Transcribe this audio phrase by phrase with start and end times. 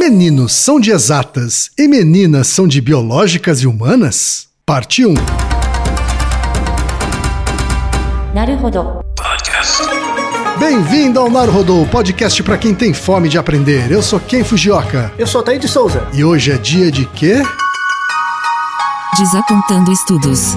[0.00, 4.46] Meninos são de exatas e meninas são de biológicas e humanas?
[4.64, 5.12] Parte 1.
[8.32, 9.00] Naruhodo.
[10.56, 13.90] Bem-vindo ao Naruhodô, podcast para quem tem fome de aprender.
[13.90, 16.06] Eu sou Ken Fujioka Eu sou Taí de Souza.
[16.14, 17.42] e hoje é dia de quê?
[19.18, 20.56] Desapontando estudos.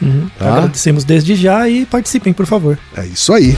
[0.00, 0.28] Uhum.
[0.38, 0.56] Tá.
[0.56, 2.78] Agradecemos desde já e participem, por favor.
[2.96, 3.56] É isso aí.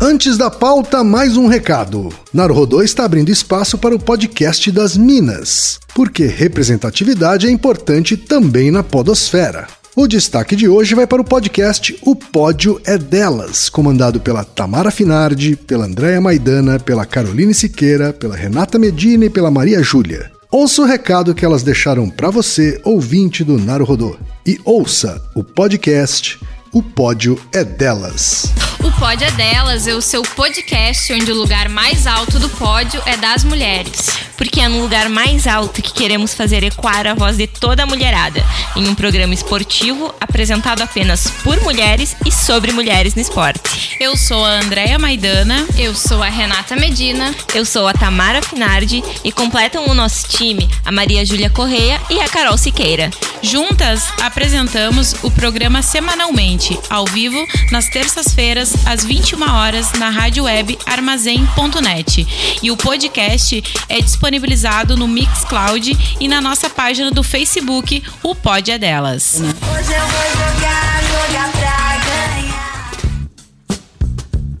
[0.00, 2.08] Antes da pauta, mais um recado.
[2.32, 8.84] Naruhodô está abrindo espaço para o podcast das Minas, porque representatividade é importante também na
[8.84, 9.66] podosfera.
[9.96, 14.92] O destaque de hoje vai para o podcast O Pódio é Delas, comandado pela Tamara
[14.92, 20.37] Finardi, pela Andréa Maidana, pela Caroline Siqueira, pela Renata Medina e pela Maria Júlia.
[20.50, 24.16] Ouça o recado que elas deixaram para você, ouvinte do Naruhodô.
[24.46, 26.40] E ouça o podcast
[26.72, 28.52] O Pódio é Delas.
[28.80, 33.02] O Pódio é Delas é o seu podcast onde o lugar mais alto do pódio
[33.06, 34.08] é das mulheres.
[34.36, 37.86] porque é no lugar mais alto que queremos fazer ecoar a voz de toda a
[37.86, 38.40] mulherada,
[38.76, 43.96] em um programa esportivo apresentado apenas por mulheres e sobre mulheres no esporte.
[43.98, 45.66] Eu sou a Andréia Maidana.
[45.76, 47.34] Eu sou a Renata Medina.
[47.52, 52.20] Eu sou a Tamara Finardi e completam o nosso time a Maria Júlia Correia e
[52.20, 53.10] a Carol Siqueira.
[53.42, 57.38] Juntas apresentamos o programa semanalmente, ao vivo,
[57.70, 62.26] nas terças-feiras, às 21 horas, na rádio web armazém.net.
[62.62, 68.70] E o podcast é disponibilizado no Mixcloud e na nossa página do Facebook, o Pod
[68.70, 69.40] é Delas.
[69.40, 72.92] Hoje eu vou jogar, jogar pra ganhar.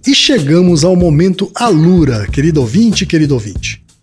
[0.06, 3.82] E chegamos ao momento Alura, querido ouvinte, querido ouvinte.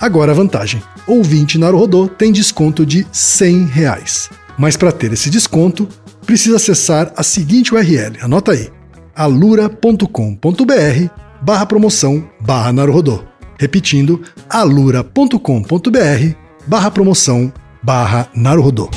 [0.00, 4.30] Agora a vantagem: ouvinte Naruhodô tem desconto de 100 reais.
[4.58, 5.88] Mas para ter esse desconto,
[6.26, 8.70] precisa acessar a seguinte URL, anota aí,
[9.14, 10.06] alura.com.br
[11.40, 13.22] barra promoção barra Naruhodô.
[13.58, 15.38] Repetindo, alura.com.br
[16.66, 17.52] barra promoção
[17.82, 18.90] barra Naruhodô.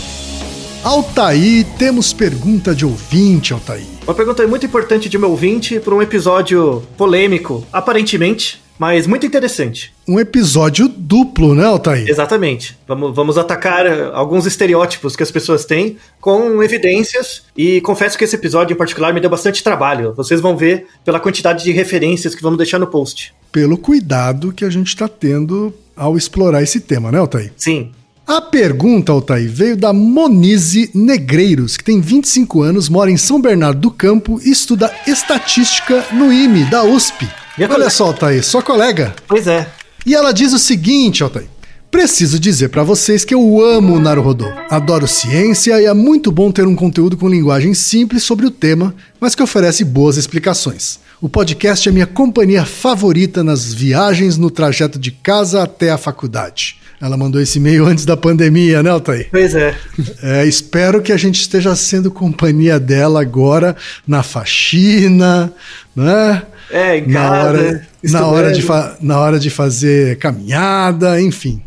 [0.84, 3.86] Altaí, temos pergunta de ouvinte, Altaí.
[4.04, 9.94] Uma pergunta muito importante de meu ouvinte para um episódio polêmico, aparentemente, mas muito interessante.
[10.08, 12.10] Um episódio duplo, né, Altaí?
[12.10, 12.76] Exatamente.
[12.88, 17.44] Vamos, vamos atacar eh, alguns estereótipos que as pessoas têm com evidências.
[17.56, 20.16] E confesso que esse episódio em particular me deu bastante trabalho.
[20.16, 23.36] Vocês vão ver pela quantidade de referências que vamos deixar no post.
[23.52, 27.52] Pelo cuidado que a gente está tendo ao explorar esse tema, né, Altaí?
[27.56, 27.92] Sim.
[28.26, 33.80] A pergunta, Altair, veio da Monize Negreiros, que tem 25 anos, mora em São Bernardo
[33.80, 37.30] do Campo e estuda estatística no IME, da USP.
[37.62, 37.90] Minha Olha colega.
[37.92, 39.14] só, Altair, sua colega.
[39.28, 39.68] Pois é.
[40.04, 41.46] E ela diz o seguinte, Altair.
[41.92, 44.48] Preciso dizer pra vocês que eu amo o Naruhodô.
[44.68, 48.96] Adoro ciência e é muito bom ter um conteúdo com linguagem simples sobre o tema,
[49.20, 51.00] mas que oferece boas explicações.
[51.22, 56.78] O podcast é minha companhia favorita nas viagens no trajeto de casa até a faculdade.
[57.00, 59.28] Ela mandou esse e-mail antes da pandemia, né, Altair?
[59.30, 59.76] Pois é.
[60.24, 63.76] É, espero que a gente esteja sendo companhia dela agora
[64.08, 65.54] na faxina,
[65.96, 66.42] né?
[66.72, 68.66] É, em na casa, hora, na, hora de
[69.02, 71.62] na hora de fazer caminhada, enfim.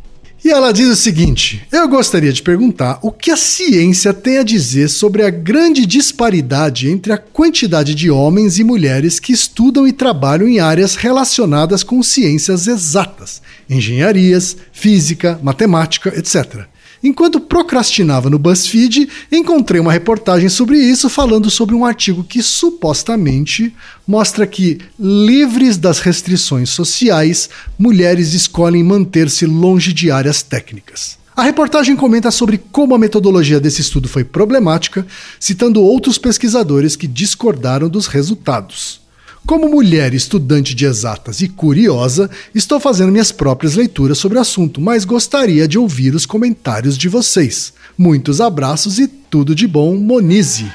[0.45, 4.43] E ela diz o seguinte: Eu gostaria de perguntar o que a ciência tem a
[4.43, 9.93] dizer sobre a grande disparidade entre a quantidade de homens e mulheres que estudam e
[9.93, 13.41] trabalham em áreas relacionadas com ciências exatas,
[13.71, 16.67] engenharias, física, matemática, etc.
[17.05, 23.75] Enquanto procrastinava no BuzzFeed, encontrei uma reportagem sobre isso falando sobre um artigo que supostamente
[24.09, 31.19] mostra que, livres das restrições sociais, mulheres escolhem manter-se longe de áreas técnicas.
[31.37, 35.07] A reportagem comenta sobre como a metodologia desse estudo foi problemática,
[35.39, 39.04] citando outros pesquisadores que discordaram dos resultados.
[39.47, 44.81] Como mulher estudante de exatas e curiosa, estou fazendo minhas próprias leituras sobre o assunto,
[44.81, 47.75] mas gostaria de ouvir os comentários de vocês.
[47.97, 50.73] Muitos abraços e tudo de bom, Monize.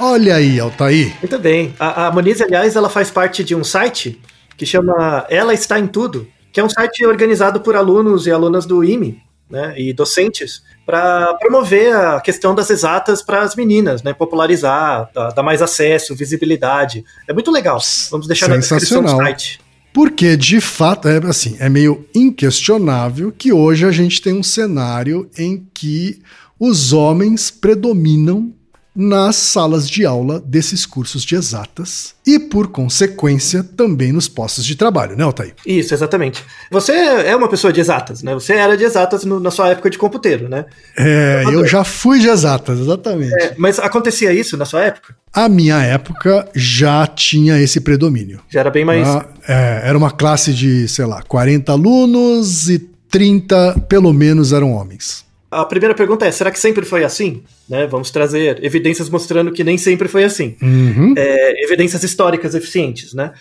[0.00, 1.14] Olha aí, Altair.
[1.20, 1.74] Muito bem.
[1.78, 4.18] A, a Moniz, aliás, ela faz parte de um site
[4.56, 8.64] que chama Ela Está em Tudo, que é um site organizado por alunos e alunas
[8.64, 14.12] do IME, né, e docentes, para promover a questão das exatas para as meninas, né,
[14.12, 17.04] popularizar, dar, dar mais acesso, visibilidade.
[17.26, 17.78] É muito legal.
[18.10, 19.60] Vamos deixar na descrição do site.
[19.92, 25.28] Porque, de fato, é assim, é meio inquestionável que hoje a gente tem um cenário
[25.36, 26.20] em que
[26.58, 28.52] os homens predominam
[29.00, 34.74] nas salas de aula desses cursos de exatas e, por consequência, também nos postos de
[34.74, 35.54] trabalho, né, Altair?
[35.64, 36.42] Isso, exatamente.
[36.68, 38.34] Você é uma pessoa de exatas, né?
[38.34, 40.66] Você era de exatas no- na sua época de computeiro, né?
[40.98, 43.32] É, eu já fui de exatas, exatamente.
[43.40, 45.14] É, mas acontecia isso na sua época?
[45.32, 48.40] A minha época já tinha esse predomínio.
[48.50, 49.06] Já era bem mais.
[49.06, 54.72] Ah, é, era uma classe de, sei lá, 40 alunos e 30, pelo menos, eram
[54.72, 55.24] homens.
[55.50, 57.42] A primeira pergunta é: será que sempre foi assim?
[57.68, 57.86] Né?
[57.86, 60.56] Vamos trazer evidências mostrando que nem sempre foi assim.
[60.60, 61.14] Uhum.
[61.16, 63.32] É, evidências históricas eficientes, né?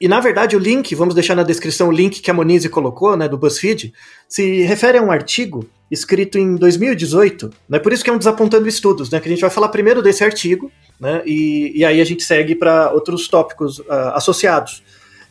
[0.00, 3.16] E na verdade o link, vamos deixar na descrição o link que a Monize colocou,
[3.16, 3.92] né, do BuzzFeed,
[4.28, 7.80] se refere a um artigo escrito em 2018, né?
[7.80, 9.18] Por isso que é um desapontando estudos, né?
[9.18, 10.70] Que a gente vai falar primeiro desse artigo,
[11.00, 11.22] né?
[11.26, 14.84] E, e aí a gente segue para outros tópicos ah, associados.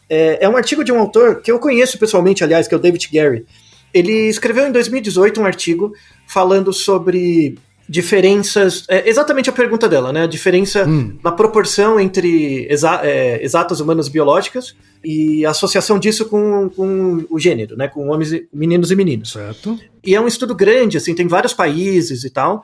[0.10, 2.82] É, é um artigo de um autor que eu conheço pessoalmente, aliás, que é o
[2.82, 3.46] David Gary.
[3.94, 5.94] Ele escreveu em 2018 um artigo
[6.28, 7.58] falando sobre
[7.90, 8.84] diferenças.
[8.90, 10.24] é, exatamente a pergunta dela, né?
[10.24, 11.18] A diferença Hum.
[11.24, 17.40] na proporção entre exa é, exatas humanas biológicas e a associação disso com, com o
[17.40, 17.88] gênero, né?
[17.88, 19.30] Com homens, e, meninos e meninas.
[19.30, 19.80] Certo?
[20.06, 22.64] E é um estudo grande, assim, tem vários países e tal.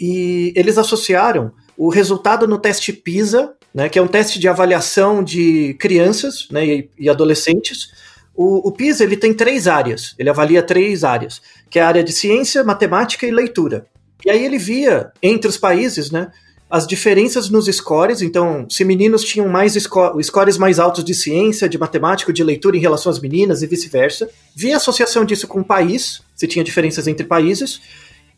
[0.00, 5.22] E eles associaram o resultado no teste PISA, né, que é um teste de avaliação
[5.22, 7.90] de crianças né, e, e adolescentes.
[8.34, 12.04] O, o PISA ele tem três áreas, ele avalia três áreas, que é a área
[12.04, 13.86] de ciência, matemática e leitura.
[14.24, 16.30] E aí ele via entre os países, né,
[16.72, 18.22] as diferenças nos scores.
[18.22, 22.76] Então, se meninos tinham mais sco scores mais altos de ciência, de matemática, de leitura
[22.76, 24.30] em relação às meninas e vice-versa.
[24.56, 27.82] Via a associação disso com o país, se tinha diferenças entre países,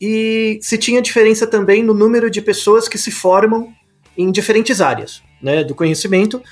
[0.01, 3.73] e se tinha diferença também no número de pessoas que se formam
[4.19, 6.43] em diferentes áreas né, do conhecimento.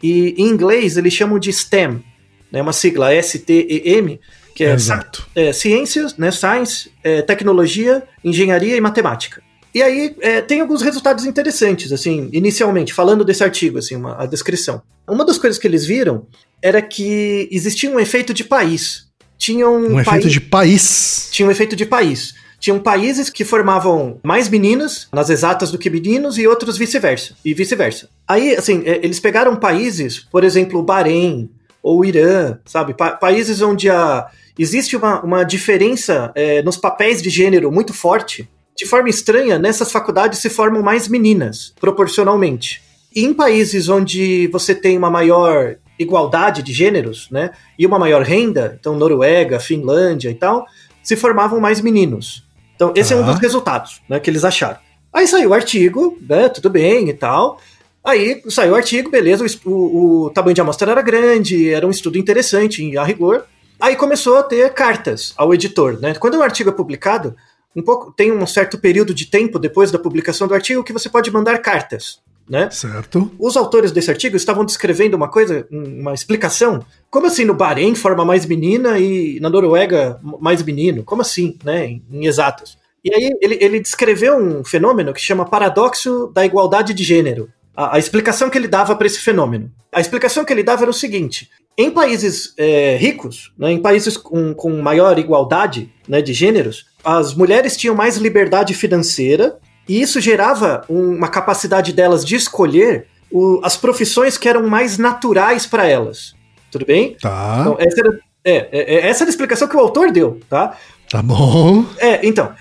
[0.00, 2.04] E em inglês eles chamam de STEM,
[2.52, 4.20] né, uma sigla S-T-E-M,
[4.54, 5.26] que é, Exato.
[5.34, 9.42] é, ciências, né, science, é, tecnologia, engenharia e matemática.
[9.74, 14.26] E aí é, tem alguns resultados interessantes, assim, inicialmente, falando desse artigo, assim, uma, a
[14.26, 14.82] descrição.
[15.08, 16.26] Uma das coisas que eles viram
[16.60, 19.06] era que existia um efeito de país.
[19.38, 21.28] Tinham Um efeito país- de país.
[21.32, 22.34] tinha um efeito de país.
[22.60, 27.34] Tinham países que formavam mais meninas nas exatas do que meninos e outros vice-versa.
[27.44, 28.08] E vice-versa.
[28.28, 31.50] Aí, assim, é, eles pegaram países, por exemplo, o Bahrein
[31.82, 32.94] ou o Irã, sabe?
[32.94, 34.26] Pa- países onde a,
[34.58, 38.48] existe uma, uma diferença é, nos papéis de gênero muito forte.
[38.76, 42.82] De forma estranha, nessas faculdades se formam mais meninas, proporcionalmente.
[43.14, 47.50] E em países onde você tem uma maior igualdade de gêneros, né?
[47.78, 50.66] E uma maior renda, então Noruega, Finlândia e tal,
[51.02, 52.44] se formavam mais meninos.
[52.74, 54.78] Então, esse é um dos resultados né, que eles acharam.
[55.12, 57.60] Aí saiu o artigo, né, tudo bem e tal.
[58.04, 61.90] Aí saiu o artigo, beleza, o, o- o tamanho de amostra era grande, era um
[61.90, 63.44] estudo interessante, a rigor.
[63.80, 66.14] Aí começou a ter cartas ao editor, né?
[66.14, 67.34] Quando um artigo é publicado,
[67.74, 71.08] um pouco tem um certo período de tempo depois da publicação do artigo que você
[71.08, 72.18] pode mandar cartas,
[72.48, 72.68] né?
[72.70, 73.30] Certo.
[73.38, 76.84] Os autores desse artigo estavam descrevendo uma coisa, uma explicação.
[77.10, 81.02] Como assim no Bahrein forma mais menina e na Noruega mais menino?
[81.04, 81.86] Como assim, né?
[81.86, 82.76] Em, em exatas.
[83.04, 87.48] E aí ele, ele descreveu um fenômeno que chama paradoxo da igualdade de gênero.
[87.76, 89.70] A, a explicação que ele dava para esse fenômeno.
[89.92, 94.16] A explicação que ele dava era o seguinte: em países é, ricos, né, em países
[94.16, 99.56] com, com maior igualdade né, de gêneros, as mulheres tinham mais liberdade financeira
[99.88, 104.98] e isso gerava um- uma capacidade delas de escolher o- as profissões que eram mais
[104.98, 106.34] naturais para elas.
[106.70, 107.16] Tudo bem?
[107.20, 107.58] Tá.
[107.60, 110.76] Então, essa era, é, é, é, essa era a explicação que o autor deu, tá?
[111.10, 111.84] Tá bom.
[111.98, 112.52] É, então.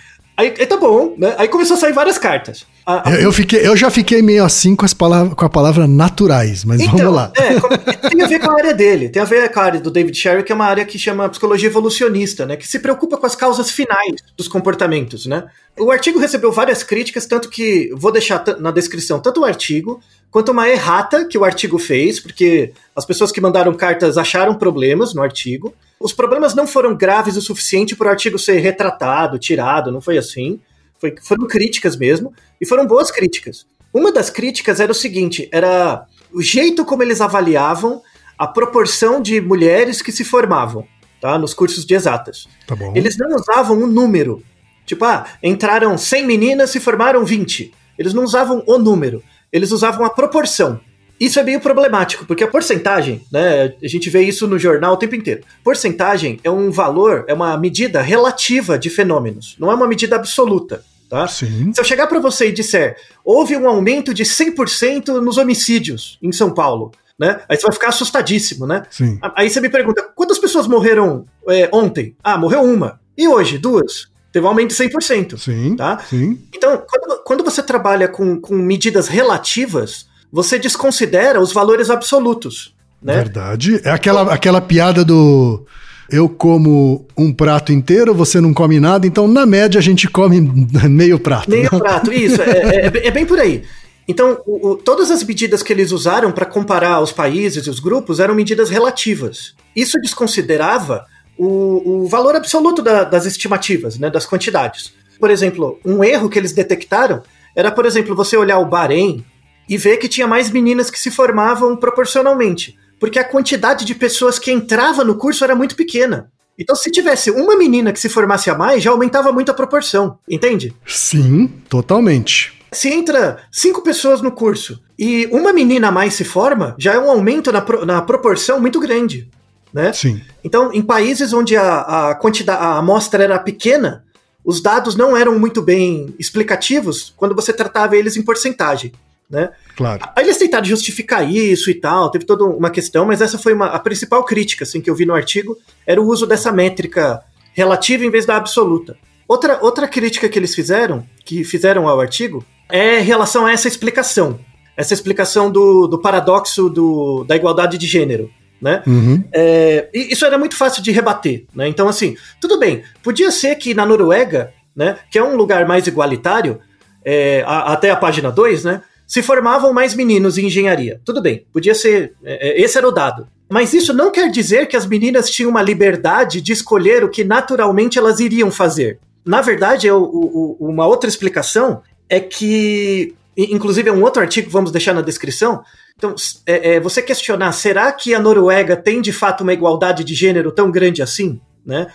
[0.42, 1.36] Aí, aí tá bom, né?
[1.38, 2.66] Aí começou a sair várias cartas.
[2.86, 5.50] A- a- Eu, eu fiquei, eu já fiquei meio assim com, as palavras, com a
[5.50, 7.32] palavra naturais, mas Então, vamos lá.
[7.38, 7.60] É,
[8.10, 10.18] tem a ver com a área dele, tem a ver com a área do David
[10.18, 12.56] Sherry, que é uma área que chama psicologia evolucionista, né?
[12.58, 15.44] Que se preocupa com as causas finais dos comportamentos, né?
[15.80, 20.00] O artigo recebeu várias críticas, tanto que vou deixar na descrição tanto o artigo
[20.32, 25.14] quanto uma errata que o artigo fez, porque as pessoas que mandaram cartas acharam problemas
[25.14, 25.74] no artigo.
[26.00, 30.18] Os problemas não foram graves o suficiente para o artigo ser retratado, tirado, não foi
[30.18, 30.60] assim.
[30.98, 33.66] Foi, foram críticas mesmo, e foram boas críticas.
[33.94, 38.02] Uma das críticas era o seguinte: era o jeito como eles avaliavam
[38.38, 40.88] a proporção de mulheres que se formavam
[41.20, 42.48] tá, nos cursos de exatas.
[42.66, 42.94] Tá bom.
[42.96, 44.44] Eles não usavam um número.
[44.86, 47.72] Tipo, ah, entraram 100 meninas, se formaram 20.
[47.98, 50.80] Eles não usavam o número, eles usavam a proporção.
[51.20, 54.98] Isso é meio problemático, porque a porcentagem, né, a gente vê isso no jornal o
[54.98, 55.44] tempo inteiro.
[55.64, 60.84] Porcentagem é um valor, é uma medida relativa de fenômenos, não é uma medida absoluta,
[61.08, 61.28] tá?
[61.28, 66.32] Se eu chegar para você e disser, houve um aumento de 100% nos homicídios em
[66.32, 67.42] São Paulo, né?
[67.48, 68.84] Aí você vai ficar assustadíssimo, né?
[68.90, 69.20] Sim.
[69.36, 72.16] Aí você me pergunta, quantas pessoas morreram é, ontem?
[72.24, 73.00] Ah, morreu uma.
[73.16, 73.60] E hoje?
[73.60, 74.11] Duas.
[74.32, 75.38] Teve um aumento de 100%.
[75.38, 75.76] Sim.
[75.76, 76.00] Tá?
[76.10, 76.40] Sim.
[76.56, 83.16] Então, quando, quando você trabalha com, com medidas relativas, você desconsidera os valores absolutos, né?
[83.16, 83.82] Verdade.
[83.84, 85.66] É aquela, aquela piada do.
[86.10, 90.42] Eu como um prato inteiro, você não come nada, então na média a gente come
[90.90, 91.50] meio prato.
[91.50, 93.64] Meio prato, isso, é, é- é bem por aí.
[94.08, 97.80] Então, o- o- todas as medidas que eles usaram para comparar os países e os
[97.80, 99.54] grupos eram medidas relativas.
[99.74, 101.06] Isso desconsiderava
[101.44, 104.94] o, o valor absoluto da- das estimativas, né, das quantidades.
[105.20, 107.22] Por exemplo, um erro que eles detectaram
[107.56, 109.26] era, por exemplo, você olhar o Bahrein
[109.68, 114.38] e ver que tinha mais meninas que se formavam proporcionalmente, porque a quantidade de pessoas
[114.40, 116.32] que entrava no curso era muito pequena.
[116.60, 120.20] Então, se tivesse uma menina que se formasse a mais, já aumentava muito a proporção,
[120.30, 120.74] entende?
[120.86, 122.54] Sim, totalmente.
[122.72, 127.00] Se entra cinco pessoas no curso e uma menina a mais se forma, já é
[127.00, 129.28] um aumento na, pro- na proporção muito grande,
[129.74, 129.94] né?
[129.94, 130.22] Sim.
[130.44, 134.04] Então, em países onde a, a quantidade, a amostra era pequena,
[134.44, 138.92] os dados não eram muito bem explicativos quando você tratava eles em porcentagem,
[139.30, 139.50] né?
[139.76, 140.02] Claro.
[140.16, 143.68] Aí eles tentaram justificar isso e tal, teve toda uma questão, mas essa foi uma,
[143.68, 147.24] a principal crítica assim, que eu vi no artigo, era o uso dessa métrica
[147.54, 148.98] relativa em vez da absoluta.
[149.28, 153.68] Outra, outra crítica que eles fizeram, que fizeram ao artigo, é em relação a essa
[153.68, 154.40] explicação.
[154.76, 158.30] Essa explicação do, do paradoxo do, da igualdade de gênero.
[158.62, 158.84] Né?
[158.86, 159.24] Uhum.
[159.34, 161.68] É, e isso era muito fácil de rebater, né?
[161.68, 162.84] Então, assim, tudo bem.
[163.02, 166.60] Podia ser que na Noruega, né, que é um lugar mais igualitário,
[167.04, 171.02] é, a- até a página 2, né, se formavam mais meninos em engenharia.
[171.04, 172.14] Tudo bem, podia ser.
[172.24, 173.28] é, é, esse era o dado.
[173.50, 177.24] Mas isso não quer dizer que as meninas tinham uma liberdade de escolher o que
[177.24, 179.00] naturalmente elas iriam fazer.
[179.26, 183.14] Na verdade, é o- o- uma outra explicação é que.
[183.36, 185.62] Inclusive, é um outro artigo, vamos deixar na descrição,
[186.02, 186.16] então,
[186.48, 190.52] é, é, você questionar, será que a Noruega tem de fato uma igualdade de gênero
[190.52, 191.40] tão grande assim?
[191.64, 191.86] Né?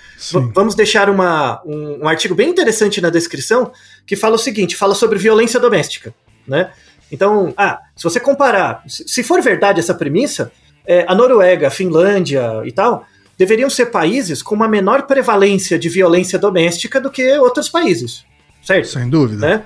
[0.55, 3.73] Vamos deixar uma, um, um artigo bem interessante na descrição
[4.07, 6.15] que fala o seguinte: fala sobre violência doméstica.
[6.47, 6.71] Né?
[7.11, 10.53] Então, ah, se você comparar, se for verdade essa premissa,
[10.87, 13.05] é, a Noruega, a Finlândia e tal
[13.37, 18.25] deveriam ser países com uma menor prevalência de violência doméstica do que outros países,
[18.63, 18.87] certo?
[18.87, 19.47] Sem dúvida.
[19.47, 19.65] Né?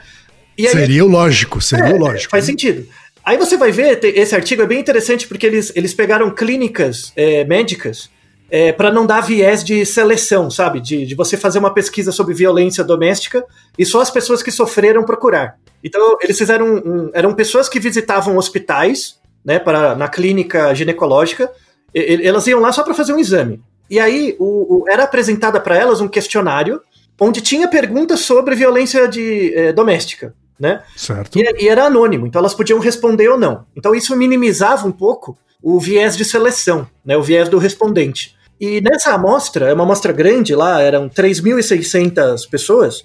[0.59, 2.31] Aí- Seria o lógico, seria é, o lógico.
[2.31, 2.89] Faz sentido.
[3.25, 7.45] Aí você vai ver, esse artigo é bem interessante porque eles, eles pegaram clínicas é,
[7.45, 8.11] médicas
[8.77, 10.81] para não dar viés de seleção, sabe?
[10.81, 13.45] De, de você fazer uma pesquisa sobre violência doméstica
[13.79, 15.57] e só as pessoas que sofreram procurar.
[15.85, 16.67] Então, eles fizeram.
[16.67, 21.49] um- eram pessoas que visitavam hospitais, né, para, na clínica ginecológica,
[21.95, 23.63] e- elas iam lá só para fazer um exame.
[23.89, 26.81] E aí o, o- era apresentada para elas um questionário
[27.21, 30.83] onde tinha perguntas sobre violência de, eh, doméstica, né?
[30.95, 31.39] Certo.
[31.39, 33.65] E, e era anônimo, então elas podiam responder ou não.
[33.75, 38.37] Então isso minimizava um pouco o viés de seleção, né, o viés do respondente.
[38.61, 43.03] E nessa amostra, é uma amostra grande lá, eram 3.600 pessoas,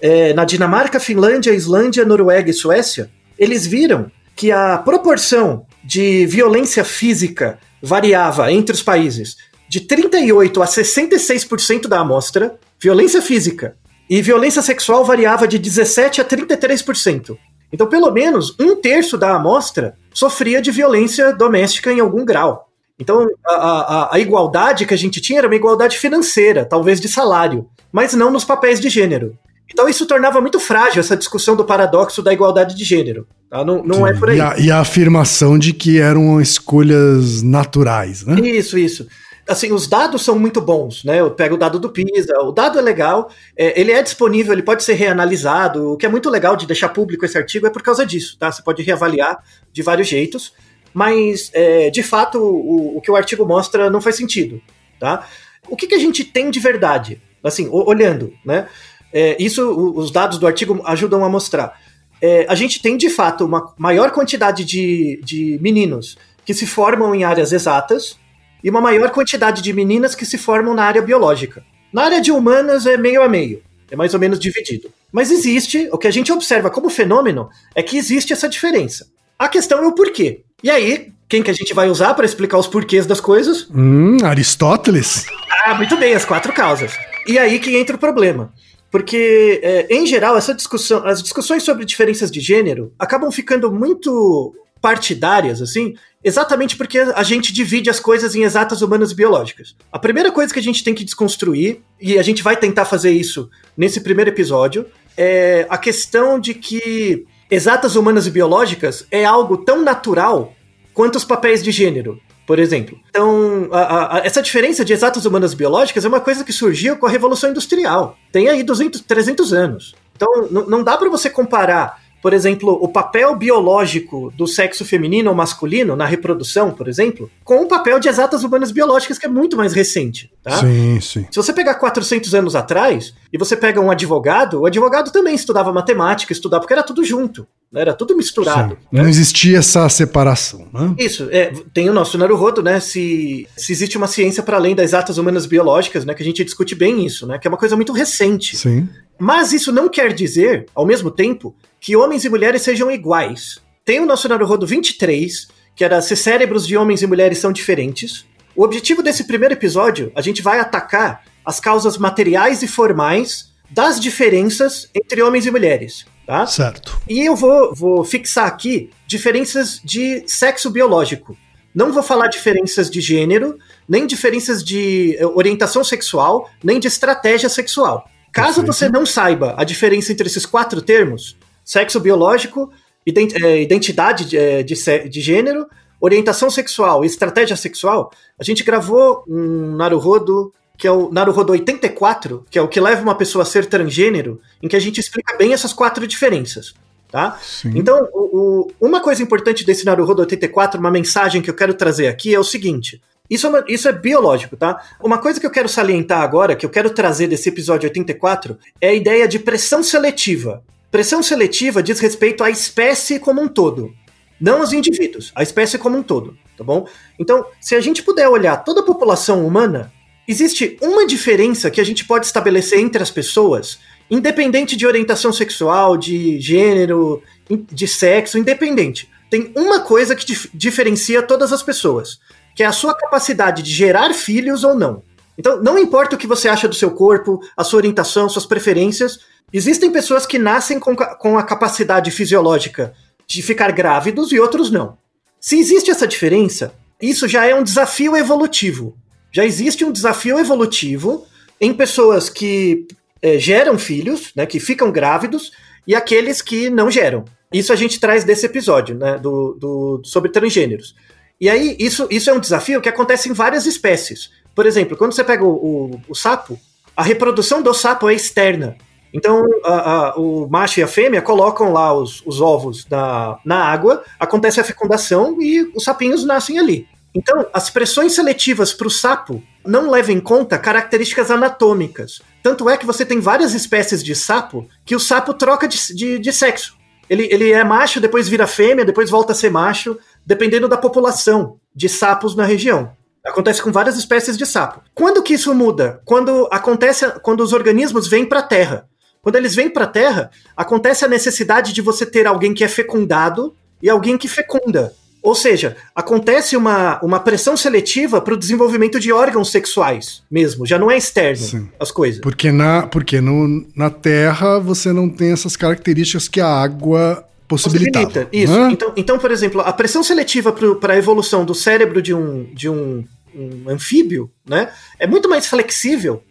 [0.00, 6.84] é, na Dinamarca, Finlândia, Islândia, Noruega e Suécia, eles viram que a proporção de violência
[6.84, 9.36] física variava entre os países
[9.68, 13.76] de 38 a 66% da amostra, violência física,
[14.14, 17.36] e violência sexual variava de 17 a 33%.
[17.72, 22.68] Então, pelo menos um terço da amostra sofria de violência doméstica em algum grau.
[22.96, 27.08] Então, a, a, a, igualdade que a gente tinha era uma igualdade financeira, talvez de
[27.08, 29.36] salário, mas não nos papéis de gênero.
[29.68, 33.26] Então, isso tornava muito frágil essa discussão do paradoxo da igualdade de gênero.
[33.50, 33.64] Tá?
[33.64, 34.36] Não, não é por aí.
[34.36, 38.38] E a, e a afirmação de que eram escolhas naturais, né?
[38.40, 39.08] Isso, isso
[39.48, 41.20] assim, os dados são muito bons, né?
[41.20, 44.62] Eu pego o dado do PISA, o dado é legal, é, ele é disponível, ele
[44.62, 45.92] pode ser reanalisado.
[45.92, 48.50] O que é muito legal de deixar público esse artigo é por causa disso, tá?
[48.50, 50.52] Você pode reavaliar de vários jeitos,
[50.92, 54.60] mas é, de fato o, o, que o artigo mostra não faz sentido,
[54.98, 55.26] tá?
[55.68, 57.20] O que, que a gente tem de verdade?
[57.42, 58.68] Assim, olhando, né?
[59.12, 61.78] É, isso os dados do artigo ajudam a mostrar.
[62.20, 67.14] É, a gente tem de fato uma maior quantidade de, de meninos que se formam
[67.14, 68.18] em áreas exatas,
[68.64, 71.62] e uma maior quantidade de meninas que se formam na área biológica.
[71.92, 74.90] Na área de humanas é meio a meio, é mais ou menos dividido.
[75.12, 79.06] Mas existe, o que a gente observa como fenômeno é que existe essa diferença.
[79.38, 80.40] A questão é o porquê.
[80.62, 83.68] E aí, quem que a gente vai usar para explicar os porquês das coisas?
[83.70, 85.26] Hum, Aristóteles.
[85.66, 86.96] Ah, muito bem, as quatro causas.
[87.26, 88.52] E aí que entra o problema.
[88.90, 94.54] Porque, é, em geral, essa discussão, as discussões sobre diferenças de gênero acabam ficando muito
[94.84, 99.74] partidárias, assim, exatamente porque a gente divide as coisas em exatas humanas e biológicas.
[99.90, 103.10] A primeira coisa que a gente tem que desconstruir, e a gente vai tentar fazer
[103.10, 104.84] isso nesse primeiro episódio,
[105.16, 110.52] é a questão de que exatas humanas e biológicas é algo tão natural
[110.92, 113.00] quanto os papéis de gênero por exemplo.
[113.08, 116.98] Então, a, a, essa diferença de exatas humanas e biológicas é uma coisa que surgiu
[116.98, 118.18] com a Revolução Industrial.
[118.30, 119.94] Tem aí 200, 300 anos.
[120.14, 125.36] Então, não dá para você comparar por exemplo, o papel biológico do sexo feminino ou
[125.36, 129.58] masculino na reprodução, por exemplo, com o papel de exatas humanas biológicas que é muito
[129.58, 130.52] mais recente, tá?
[130.52, 131.26] Sim, sim.
[131.30, 135.70] Se você pegar 400 anos atrás e você pega um advogado, o advogado também estudava
[135.70, 137.46] matemática, estudava porque era tudo junto?
[137.80, 138.78] Era tudo misturado.
[138.90, 139.02] Né?
[139.02, 140.94] Não existia essa separação, né?
[140.98, 142.80] Isso, é, tem o nosso Naruhodo, né?
[142.80, 146.14] Se, se existe uma ciência para além das exatas humanas biológicas, né?
[146.14, 147.38] Que a gente discute bem isso, né?
[147.38, 148.56] Que é uma coisa muito recente.
[148.56, 148.88] Sim.
[149.18, 153.60] Mas isso não quer dizer, ao mesmo tempo, que homens e mulheres sejam iguais.
[153.84, 158.24] Tem o nosso Naruhodo 23, que era se cérebros de homens e mulheres são diferentes.
[158.56, 164.00] O objetivo desse primeiro episódio, a gente vai atacar as causas materiais e formais das
[164.00, 166.46] diferenças entre homens e mulheres, tá?
[166.46, 167.00] Certo.
[167.08, 171.36] E eu vou, vou fixar aqui diferenças de sexo biológico.
[171.74, 177.48] Não vou falar diferenças de gênero, nem diferenças de eh, orientação sexual, nem de estratégia
[177.48, 178.08] sexual.
[178.32, 178.72] Caso Perfeito.
[178.72, 182.70] você não saiba a diferença entre esses quatro termos, sexo biológico,
[183.06, 184.74] é, identidade de, é, de,
[185.08, 185.66] de gênero,
[186.00, 192.44] orientação sexual e estratégia sexual, a gente gravou um Naruhodo, que é o Naruhodo 84,
[192.50, 195.36] que é o que leva uma pessoa a ser transgênero, em que a gente explica
[195.36, 196.74] bem essas quatro diferenças.
[197.10, 197.38] Tá?
[197.66, 198.38] Então, o,
[198.80, 202.40] o, uma coisa importante desse Naruhodo 84, uma mensagem que eu quero trazer aqui é
[202.40, 204.82] o seguinte: isso é, uma, isso é biológico, tá?
[205.00, 208.88] Uma coisa que eu quero salientar agora, que eu quero trazer desse episódio 84, é
[208.88, 210.64] a ideia de pressão seletiva.
[210.90, 213.94] Pressão seletiva diz respeito à espécie como um todo,
[214.40, 216.86] não aos indivíduos, a espécie como um todo, tá bom?
[217.18, 219.92] Então, se a gente puder olhar toda a população humana,
[220.26, 223.78] existe uma diferença que a gente pode estabelecer entre as pessoas,
[224.10, 227.22] independente de orientação sexual, de gênero,
[227.70, 229.08] de sexo, independente.
[229.30, 232.20] Tem uma coisa que dif diferencia todas as pessoas
[232.54, 235.02] que é a sua capacidade de gerar filhos ou não.
[235.36, 239.18] Então, não importa o que você acha do seu corpo, a sua orientação, suas preferências,
[239.52, 242.94] existem pessoas que nascem com, com a capacidade fisiológica
[243.26, 244.96] de ficar grávidos e outros não.
[245.40, 248.96] Se existe essa diferença, isso já é um desafio evolutivo.
[249.34, 251.26] Já existe um desafio evolutivo
[251.60, 252.86] em pessoas que
[253.20, 255.50] é, geram filhos, né, que ficam grávidos,
[255.84, 257.24] e aqueles que não geram.
[257.52, 260.94] Isso a gente traz desse episódio, né, do, do sobre transgêneros.
[261.40, 264.30] E aí, isso, isso é um desafio que acontece em várias espécies.
[264.54, 266.56] Por exemplo, quando você pega o, o, o sapo,
[266.96, 268.76] a reprodução do sapo é externa.
[269.12, 273.64] Então, a, a, o macho e a fêmea colocam lá os, os ovos na, na
[273.64, 276.86] água, acontece a fecundação e os sapinhos nascem ali.
[277.14, 282.20] Então, as pressões seletivas para o sapo não levam em conta características anatômicas.
[282.42, 286.18] Tanto é que você tem várias espécies de sapo que o sapo troca de, de,
[286.18, 286.76] de sexo.
[287.08, 291.58] Ele, ele é macho, depois vira fêmea, depois volta a ser macho dependendo da população
[291.74, 292.92] de sapos na região.
[293.24, 294.82] Acontece com várias espécies de sapo.
[294.94, 296.00] Quando que isso muda?
[296.04, 298.88] Quando acontece, quando os organismos vêm para a Terra.
[299.22, 302.68] Quando eles vêm para a Terra, acontece a necessidade de você ter alguém que é
[302.68, 304.94] fecundado e alguém que fecunda.
[305.24, 310.66] Ou seja, acontece uma, uma pressão seletiva para o desenvolvimento de órgãos sexuais mesmo.
[310.66, 311.68] Já não é externo Sim.
[311.80, 312.20] as coisas.
[312.20, 318.04] Porque, na, porque no, na Terra você não tem essas características que a água possibilitava.
[318.04, 318.52] Possibilita, isso.
[318.52, 318.68] né?
[318.70, 322.68] Então, então, por exemplo, a pressão seletiva para a evolução do cérebro de um, de
[322.68, 323.02] um,
[323.34, 326.22] um anfíbio né, é muito mais flexível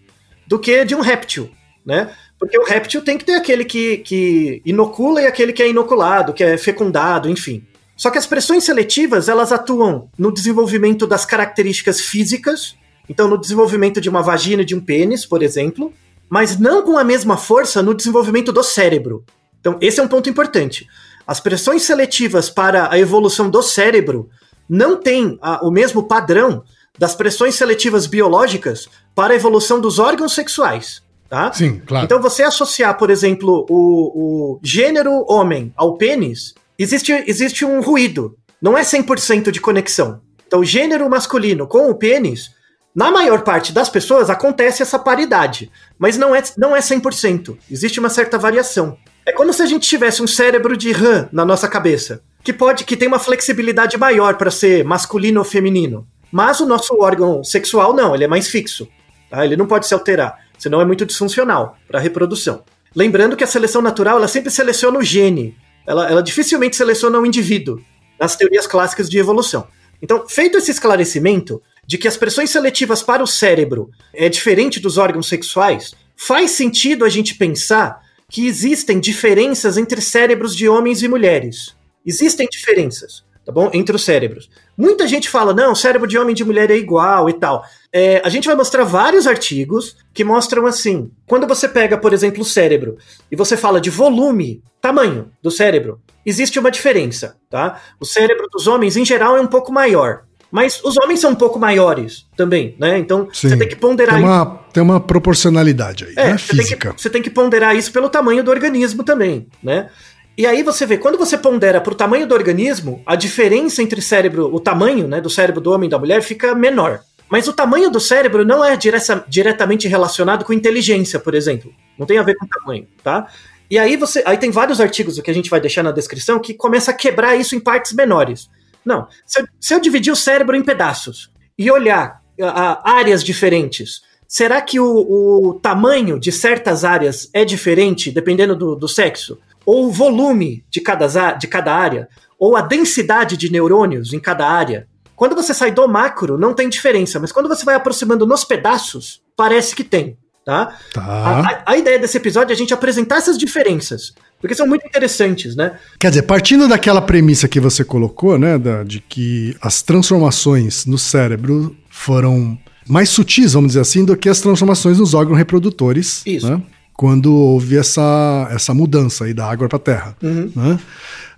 [0.46, 1.50] do que de um réptil.
[1.84, 2.12] Né?
[2.38, 6.32] Porque o réptil tem que ter aquele que, que inocula e aquele que é inoculado,
[6.32, 7.66] que é fecundado, enfim.
[7.96, 12.76] Só que as pressões seletivas, elas atuam no desenvolvimento das características físicas,
[13.08, 15.94] então no desenvolvimento de uma vagina e de um pênis, por exemplo,
[16.30, 19.24] mas não com a mesma força no desenvolvimento do cérebro.
[19.60, 20.88] Então, esse é um ponto importante.
[21.26, 24.30] As pressões seletivas para a evolução do cérebro
[24.68, 26.64] não têm a- o mesmo padrão
[26.98, 31.02] das pressões seletivas biológicas para a evolução dos órgãos sexuais.
[31.30, 31.52] Tá?
[31.54, 32.06] Sim, claro.
[32.06, 38.38] Então, você associar, por exemplo, o, o gênero homem ao pênis, existe, existe um ruído.
[38.62, 40.22] Não é 100% de conexão.
[40.48, 42.52] Então, o gênero masculino com o pênis,
[42.96, 45.72] na maior parte das pessoas, acontece essa paridade.
[45.98, 47.58] Mas não é, não é 100%.
[47.70, 48.98] Existe uma certa variação.
[49.26, 52.84] É como se a gente tivesse um cérebro de RAM na nossa cabeça, que pode,
[52.84, 56.06] que tem uma flexibilidade maior para ser masculino ou feminino.
[56.32, 58.88] Mas o nosso órgão sexual não, ele é mais fixo.
[59.30, 59.46] tá?
[59.46, 62.64] Ele não pode se alterar, senão é muito disfuncional para a reprodução.
[62.96, 67.26] Lembrando que a seleção natural ela sempre seleciona o gene, ela, ela dificilmente seleciona o
[67.26, 67.80] indivíduo
[68.20, 69.68] nas teorias clássicas de evolução.
[70.02, 74.98] Então, feito esse esclarecimento de que as pressões seletivas para o cérebro é diferente dos
[74.98, 81.08] órgãos sexuais, faz sentido a gente pensar que existem diferenças entre cérebros de homens e
[81.08, 81.76] mulheres.
[82.06, 83.70] Existem diferenças, tá bom?
[83.74, 84.50] Entre os cérebros.
[84.78, 87.64] Muita gente fala, não, o cérebro de homem e de mulher é igual e tal.
[87.92, 91.12] É, a gente vai mostrar vários artigos que mostram assim.
[91.28, 92.98] Quando você pega, por exemplo, o cérebro
[93.32, 97.82] e você fala de volume, tamanho do cérebro, existe uma diferença, tá?
[98.00, 100.24] O cérebro dos homens, em geral, é um pouco maior.
[100.54, 103.00] Mas os homens são um pouco maiores também, né?
[103.00, 103.50] Então Sim.
[103.50, 106.38] você tem que ponderar Tem uma, tem uma proporcionalidade aí, é, né?
[106.38, 106.94] você tem, que, Física.
[106.96, 109.90] você tem que ponderar isso pelo tamanho do organismo também, né?
[110.38, 114.54] E aí você vê, quando você pondera pro tamanho do organismo, a diferença entre cérebro,
[114.54, 117.02] o tamanho né, do cérebro do homem e da mulher fica menor.
[117.30, 121.72] Mas o tamanho do cérebro não é direta- diretamente relacionado com inteligência, por exemplo.
[121.98, 123.28] Não tem a ver com tamanho, tá?
[123.70, 124.22] E aí você.
[124.26, 127.36] Aí tem vários artigos que a gente vai deixar na descrição que começa a quebrar
[127.36, 128.50] isso em partes menores.
[128.86, 129.08] Não.
[129.26, 134.02] Se eu, se eu dividir o cérebro em pedaços e olhar a- a áreas diferentes,
[134.28, 139.40] será que o, o tamanho de certas áreas é diferente dependendo do, do sexo?
[139.66, 142.08] Ou o volume de cada, de cada área?
[142.40, 144.88] Ou a densidade de neurônios em cada área?
[145.16, 149.22] Quando você sai do macro, não tem diferença, mas quando você vai aproximando nos pedaços,
[149.38, 150.18] parece que tem.
[150.46, 150.76] Tá?
[150.94, 151.64] A, Tá.
[151.66, 155.56] a- a ideia desse episódio é a gente apresentar essas diferenças, porque são muito interessantes,
[155.56, 155.80] né?
[155.98, 160.98] Quer dizer, partindo daquela premissa que você colocou, né, da- de que as transformações no
[160.98, 166.50] cérebro foram mais sutis, vamos dizer assim, do que as transformações nos órgãos reprodutores, Isso.
[166.50, 166.62] né,
[167.04, 170.16] quando houve essa, essa mudança aí da água para a terra.
[170.24, 170.50] Uhum.
[170.56, 170.80] né?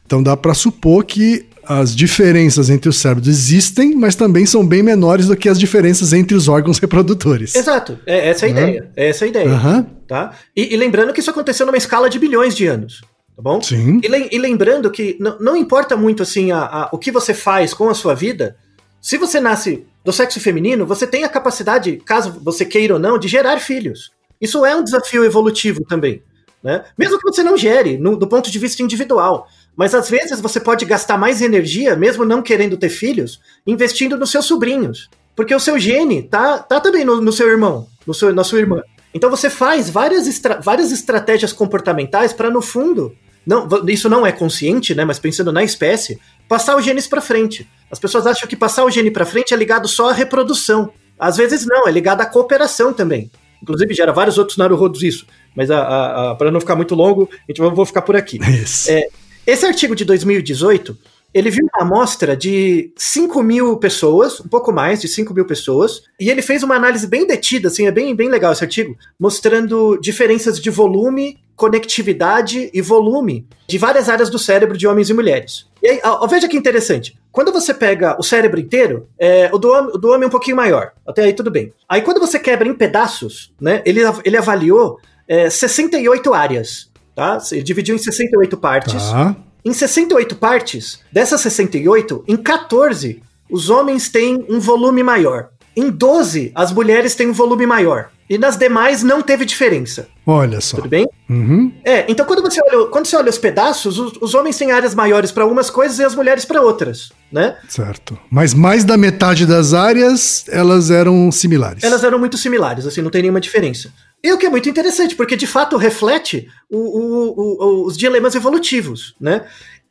[0.06, 4.84] Então dá para supor que as diferenças entre os cérebros existem, mas também são bem
[4.84, 7.56] menores do que as diferenças entre os órgãos reprodutores.
[7.56, 8.62] Exato, é essa a Né?
[8.62, 8.91] ideia.
[8.95, 9.49] É essa a ideia.
[9.49, 9.88] Aham.
[10.08, 10.34] Tá?
[10.56, 13.01] E, e lembrando que isso aconteceu numa escala de bilhões de anos.
[13.36, 13.60] Tá bom?
[13.60, 13.99] Sim.
[14.04, 17.34] E, lem- e lembrando que não, não importa muito assim a- a- o que você
[17.34, 18.56] faz com a sua vida,
[19.01, 23.17] se você nasce do sexo feminino, você tem a capacidade, caso você queira ou não,
[23.17, 24.13] de gerar filhos.
[24.45, 26.21] Isso é um desafio evolutivo também.
[26.63, 26.84] Né?
[26.97, 29.47] Mesmo que você não gere, no- do ponto de vista individual.
[29.75, 34.31] Mas às vezes você pode gastar mais energia, mesmo não querendo ter filhos, investindo nos
[34.31, 35.10] seus sobrinhos.
[35.36, 38.60] Porque o seu gene tá, tá também no, no seu irmão, no seu, na sua
[38.60, 38.81] irmã.
[39.13, 44.31] Então você faz várias, estra- várias estratégias comportamentais para, no fundo, não, isso não é
[44.31, 45.05] consciente, né?
[45.05, 47.69] Mas pensando na espécie, passar os genes para frente.
[47.91, 50.91] As pessoas acham que passar o gene para frente é ligado só à reprodução.
[51.19, 53.29] Às vezes não, é ligado à cooperação também.
[53.65, 55.25] Inclusive gera vários outros naruhodos isso.
[55.56, 58.15] Mas a, a, a, para não ficar muito longo, a gente vai, vou ficar por
[58.15, 58.39] aqui.
[58.88, 59.08] É,
[59.47, 60.95] esse artigo de 2018,
[61.34, 66.04] ele viu uma amostra de 5 mil pessoas, um pouco mais de 5 mil pessoas,
[66.19, 69.97] e ele fez uma análise bem detida, assim, é bem, bem legal esse artigo, mostrando
[69.97, 75.65] diferenças de volume, conectividade e volume de várias áreas do cérebro de homens e mulheres.
[75.82, 77.17] E aí, ó, veja que interessante.
[77.36, 80.30] Quando você pega o cérebro inteiro, é, o, do homem, o do homem é um
[80.30, 80.93] pouquinho maior.
[81.06, 81.74] Até aí tudo bem.
[81.88, 86.89] Aí quando você quebra em pedaços, né, ele, ele avaliou é, 68 áreas.
[87.13, 87.38] Tá?
[87.52, 89.12] Ele dividiu em 68 partes.
[89.12, 89.36] Tá.
[89.65, 93.21] Em 68 partes, dessas 68, em 14
[93.52, 95.50] os homens têm um volume maior.
[95.75, 98.09] Em 12, as mulheres têm um volume maior.
[98.27, 100.07] E nas demais não teve diferença.
[100.25, 100.77] Olha só.
[100.77, 101.07] Tudo bem?
[101.29, 101.71] Uhum.
[101.83, 104.95] É, então quando você olha, quando você olha os pedaços, os, os homens têm áreas
[104.95, 107.55] maiores para umas coisas e as mulheres para outras, né?
[107.69, 108.17] Certo.
[108.31, 111.83] Mas mais da metade das áreas, elas eram similares.
[111.83, 113.91] Elas eram muito similares, assim, não tem nenhuma diferença.
[114.23, 118.33] E o que é muito interessante, porque de fato reflete o- o- o- os dilemas
[118.33, 119.43] evolutivos, né?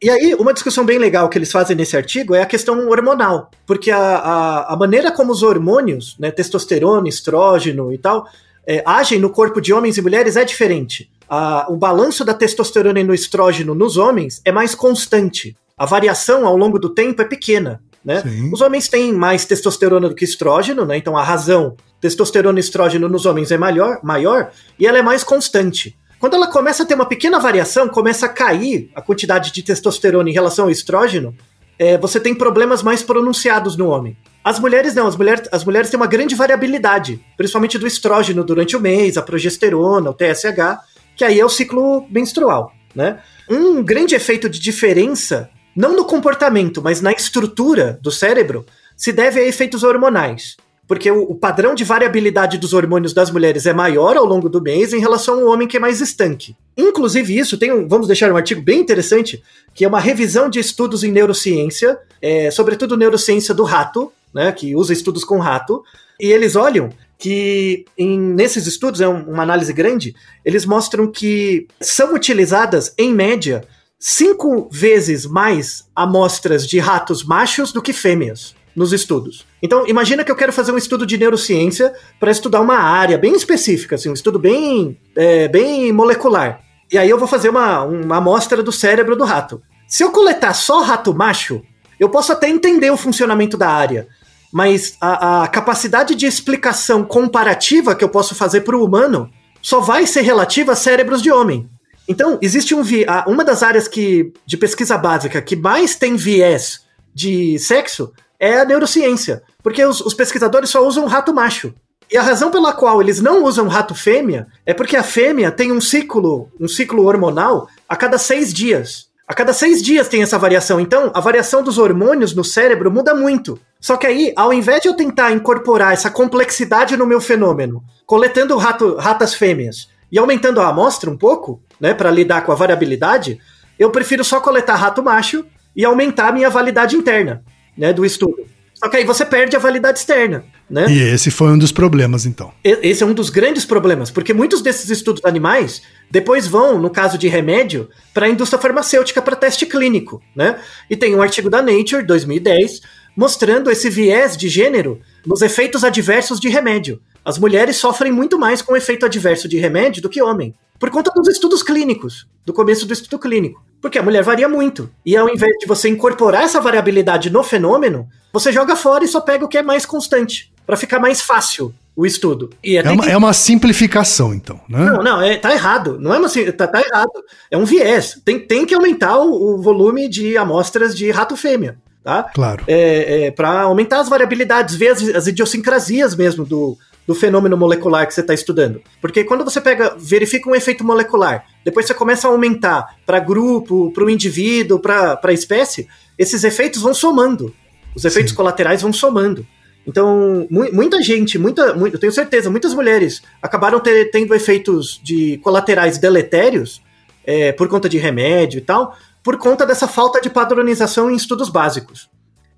[0.04, 3.50] E aí, uma discussão bem legal que eles fazem nesse artigo é a questão hormonal.
[3.66, 8.26] Porque a, a, a maneira como os hormônios, né, testosterona, estrógeno e tal,
[8.66, 11.10] é, agem no corpo de homens e mulheres é diferente.
[11.26, 15.56] A- o balanço da testosterona e no estrógeno nos homens é mais constante.
[15.74, 17.80] A variação ao longo do tempo é pequena.
[18.04, 18.22] Né?
[18.52, 20.98] Os homens têm mais testosterona do que estrógeno, né?
[20.98, 25.24] Então a razão testosterona e estrógeno nos homens é maior, maior e ela é mais
[25.24, 25.96] constante.
[26.24, 30.30] Quando ela começa a ter uma pequena variação, começa a cair a quantidade de testosterona
[30.30, 31.36] em relação ao estrógeno,
[31.78, 34.16] é, você tem problemas mais pronunciados no homem.
[34.42, 38.74] As mulheres não, as mulheres, as mulheres têm uma grande variabilidade, principalmente do estrógeno durante
[38.74, 40.78] o mês, a progesterona, o TSH,
[41.14, 43.18] que aí é o ciclo menstrual, né?
[43.46, 48.64] Um grande efeito de diferença, não no comportamento, mas na estrutura do cérebro,
[48.96, 50.56] se deve a efeitos hormonais.
[50.86, 54.60] Porque o, o padrão de variabilidade dos hormônios das mulheres é maior ao longo do
[54.60, 56.54] mês em relação ao homem que é mais estanque.
[56.76, 59.42] Inclusive, isso tem um, vamos deixar um artigo bem interessante,
[59.74, 64.76] que é uma revisão de estudos em neurociência, é, sobretudo neurociência do rato, né, que
[64.76, 65.82] usa estudos com rato,
[66.20, 71.66] e eles olham que em- nesses estudos, é um- uma análise grande, eles mostram que
[71.80, 73.64] são utilizadas, em média,
[73.98, 79.46] cinco vezes mais amostras de ratos machos do que fêmeas nos estudos.
[79.62, 83.34] Então, imagina que eu quero fazer um estudo de neurociência para estudar uma área bem
[83.34, 86.60] específica, assim, um estudo bem, é, bem molecular.
[86.90, 89.62] E aí eu vou fazer uma, uma amostra do cérebro do rato.
[89.86, 91.62] Se eu coletar só rato macho,
[91.98, 94.08] eu posso até entender o funcionamento da área,
[94.52, 99.30] mas a, a capacidade de explicação comparativa que eu posso fazer para o humano
[99.62, 101.68] só vai ser relativa a cérebros de homem.
[102.06, 102.82] Então, existe um
[103.26, 106.82] uma das áreas que, de pesquisa básica que mais tem viés
[107.14, 108.12] de sexo
[108.44, 111.72] é a neurociência, porque os, os pesquisadores só usam rato macho.
[112.12, 115.72] E a razão pela qual eles não usam rato fêmea é porque a fêmea tem
[115.72, 119.06] um ciclo, um ciclo hormonal a cada seis dias.
[119.26, 120.78] A cada seis dias tem essa variação.
[120.78, 123.58] Então, a variação dos hormônios no cérebro muda muito.
[123.80, 128.54] Só que aí, ao invés de eu tentar incorporar essa complexidade no meu fenômeno, coletando
[128.58, 133.38] rato, ratas fêmeas e aumentando a amostra um pouco, né, para lidar com a variabilidade,
[133.78, 137.42] eu prefiro só coletar rato macho e aumentar a minha validade interna,
[137.76, 138.44] né, do estudo.
[138.74, 140.86] Só que aí você perde a validade externa, né?
[140.90, 142.52] E esse foi um dos problemas, então.
[142.62, 147.16] Esse é um dos grandes problemas, porque muitos desses estudos animais depois vão, no caso
[147.16, 150.58] de remédio, para a indústria farmacêutica para teste clínico, né?
[150.90, 152.82] E tem um artigo da Nature, 2010,
[153.16, 157.00] mostrando esse viés de gênero nos efeitos adversos de remédio.
[157.24, 160.90] As mulheres sofrem muito mais com o efeito adverso de remédio do que homem, por
[160.90, 163.62] conta dos estudos clínicos, do começo do estudo clínico.
[163.80, 164.90] Porque a mulher varia muito.
[165.04, 169.20] E ao invés de você incorporar essa variabilidade no fenômeno, você joga fora e só
[169.20, 172.50] pega o que é mais constante, para ficar mais fácil o estudo.
[172.62, 174.84] E É até uma, que- é uma simplificação, então, né?
[174.84, 175.98] não, não, é, tá errado.
[176.00, 177.10] Não é uma, tá, tá errado.
[177.50, 178.20] É um viés.
[178.24, 182.22] Tem, tem que aumentar o, o volume de amostras de rato fêmea, tá?
[182.34, 182.62] Claro.
[182.68, 188.06] É, é, para aumentar as variabilidades, ver as, as idiosincrasias mesmo do, do fenômeno molecular
[188.06, 188.80] que você está estudando.
[189.00, 193.90] Porque quando você pega, verifica um efeito molecular, depois você começa a aumentar para grupo,
[193.92, 195.88] para o indivíduo, para a espécie,
[196.18, 197.52] esses efeitos vão somando.
[197.96, 198.36] Os efeitos Sim.
[198.36, 199.46] colaterais vão somando.
[199.86, 205.00] Então, mu- muita gente, muita, mu- eu tenho certeza, muitas mulheres acabaram ter- tendo efeitos
[205.02, 206.82] de colaterais deletérios
[207.26, 211.48] é, por conta de remédio e tal, por conta dessa falta de padronização em estudos
[211.48, 212.10] básicos.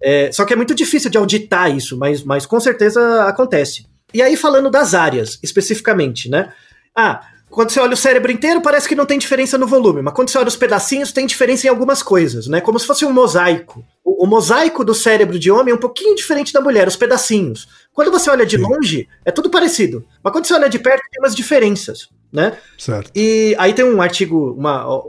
[0.03, 3.87] É, só que é muito difícil de auditar isso, mas, mas com certeza acontece.
[4.13, 6.53] E aí, falando das áreas, especificamente, né?
[6.95, 10.13] Ah, quando você olha o cérebro inteiro, parece que não tem diferença no volume, mas
[10.13, 12.61] quando você olha os pedacinhos, tem diferença em algumas coisas, né?
[12.61, 13.85] Como se fosse um mosaico.
[14.05, 17.69] O, o mosaico do cérebro de homem é um pouquinho diferente da mulher, os pedacinhos.
[17.93, 18.63] Quando você olha de Sim.
[18.63, 20.05] longe, é tudo parecido.
[20.23, 22.57] Mas quando você olha de perto, tem umas diferenças, né?
[22.79, 23.11] Certo.
[23.15, 25.03] E aí tem um artigo, uma,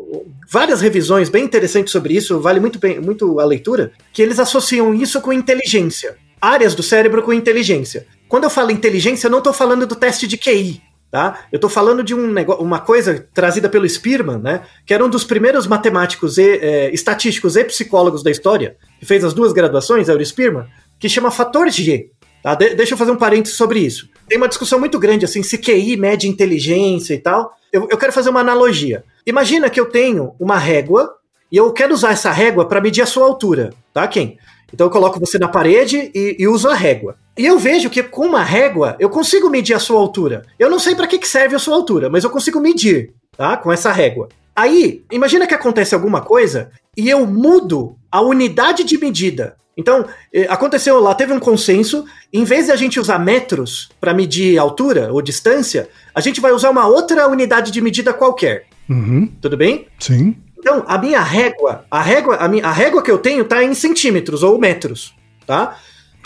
[0.50, 4.94] várias revisões bem interessantes sobre isso, vale muito, bem, muito a leitura, que eles associam
[4.94, 6.16] isso com inteligência.
[6.40, 8.06] Áreas do cérebro com inteligência.
[8.30, 11.46] Quando eu falo inteligência, eu não estou falando do teste de QI, tá?
[11.52, 14.62] Eu estou falando de um negócio, uma coisa trazida pelo Spearman, né?
[14.86, 19.24] Que era um dos primeiros matemáticos e é, estatísticos e psicólogos da história, que fez
[19.24, 20.66] as duas graduações, era o Spearman,
[21.00, 22.12] que chama fator G.
[22.44, 22.54] Tá?
[22.54, 24.08] De- deixa eu fazer um parênteses sobre isso.
[24.28, 27.56] Tem uma discussão muito grande, assim, se QI mede inteligência e tal.
[27.72, 29.04] Eu, eu quero fazer uma analogia.
[29.26, 31.16] Imagina que eu tenho uma régua
[31.52, 34.38] e eu quero usar essa régua para medir a sua altura, tá, Ken?
[34.74, 37.16] Então eu coloco você na parede e, e uso a régua.
[37.38, 40.46] E eu vejo que com uma régua eu consigo medir a sua altura.
[40.60, 43.56] Eu não sei para que, que serve a sua altura, mas eu consigo medir, tá?
[43.56, 44.28] Com essa régua.
[44.56, 49.56] Aí, imagina que acontece alguma coisa e eu mudo a unidade de medida.
[49.78, 54.14] Então, eh, aconteceu lá, teve um consenso, em vez de a gente usar metros para
[54.14, 58.66] medir altura ou distância, a gente vai usar uma outra unidade de medida qualquer.
[58.90, 59.32] Uhum.
[59.40, 59.88] Tudo bem?
[60.00, 60.36] Sim.
[60.58, 63.76] Então, a minha régua, a régua, a, minha, a régua que eu tenho tá em
[63.76, 65.14] centímetros ou metros,
[65.46, 65.78] tá?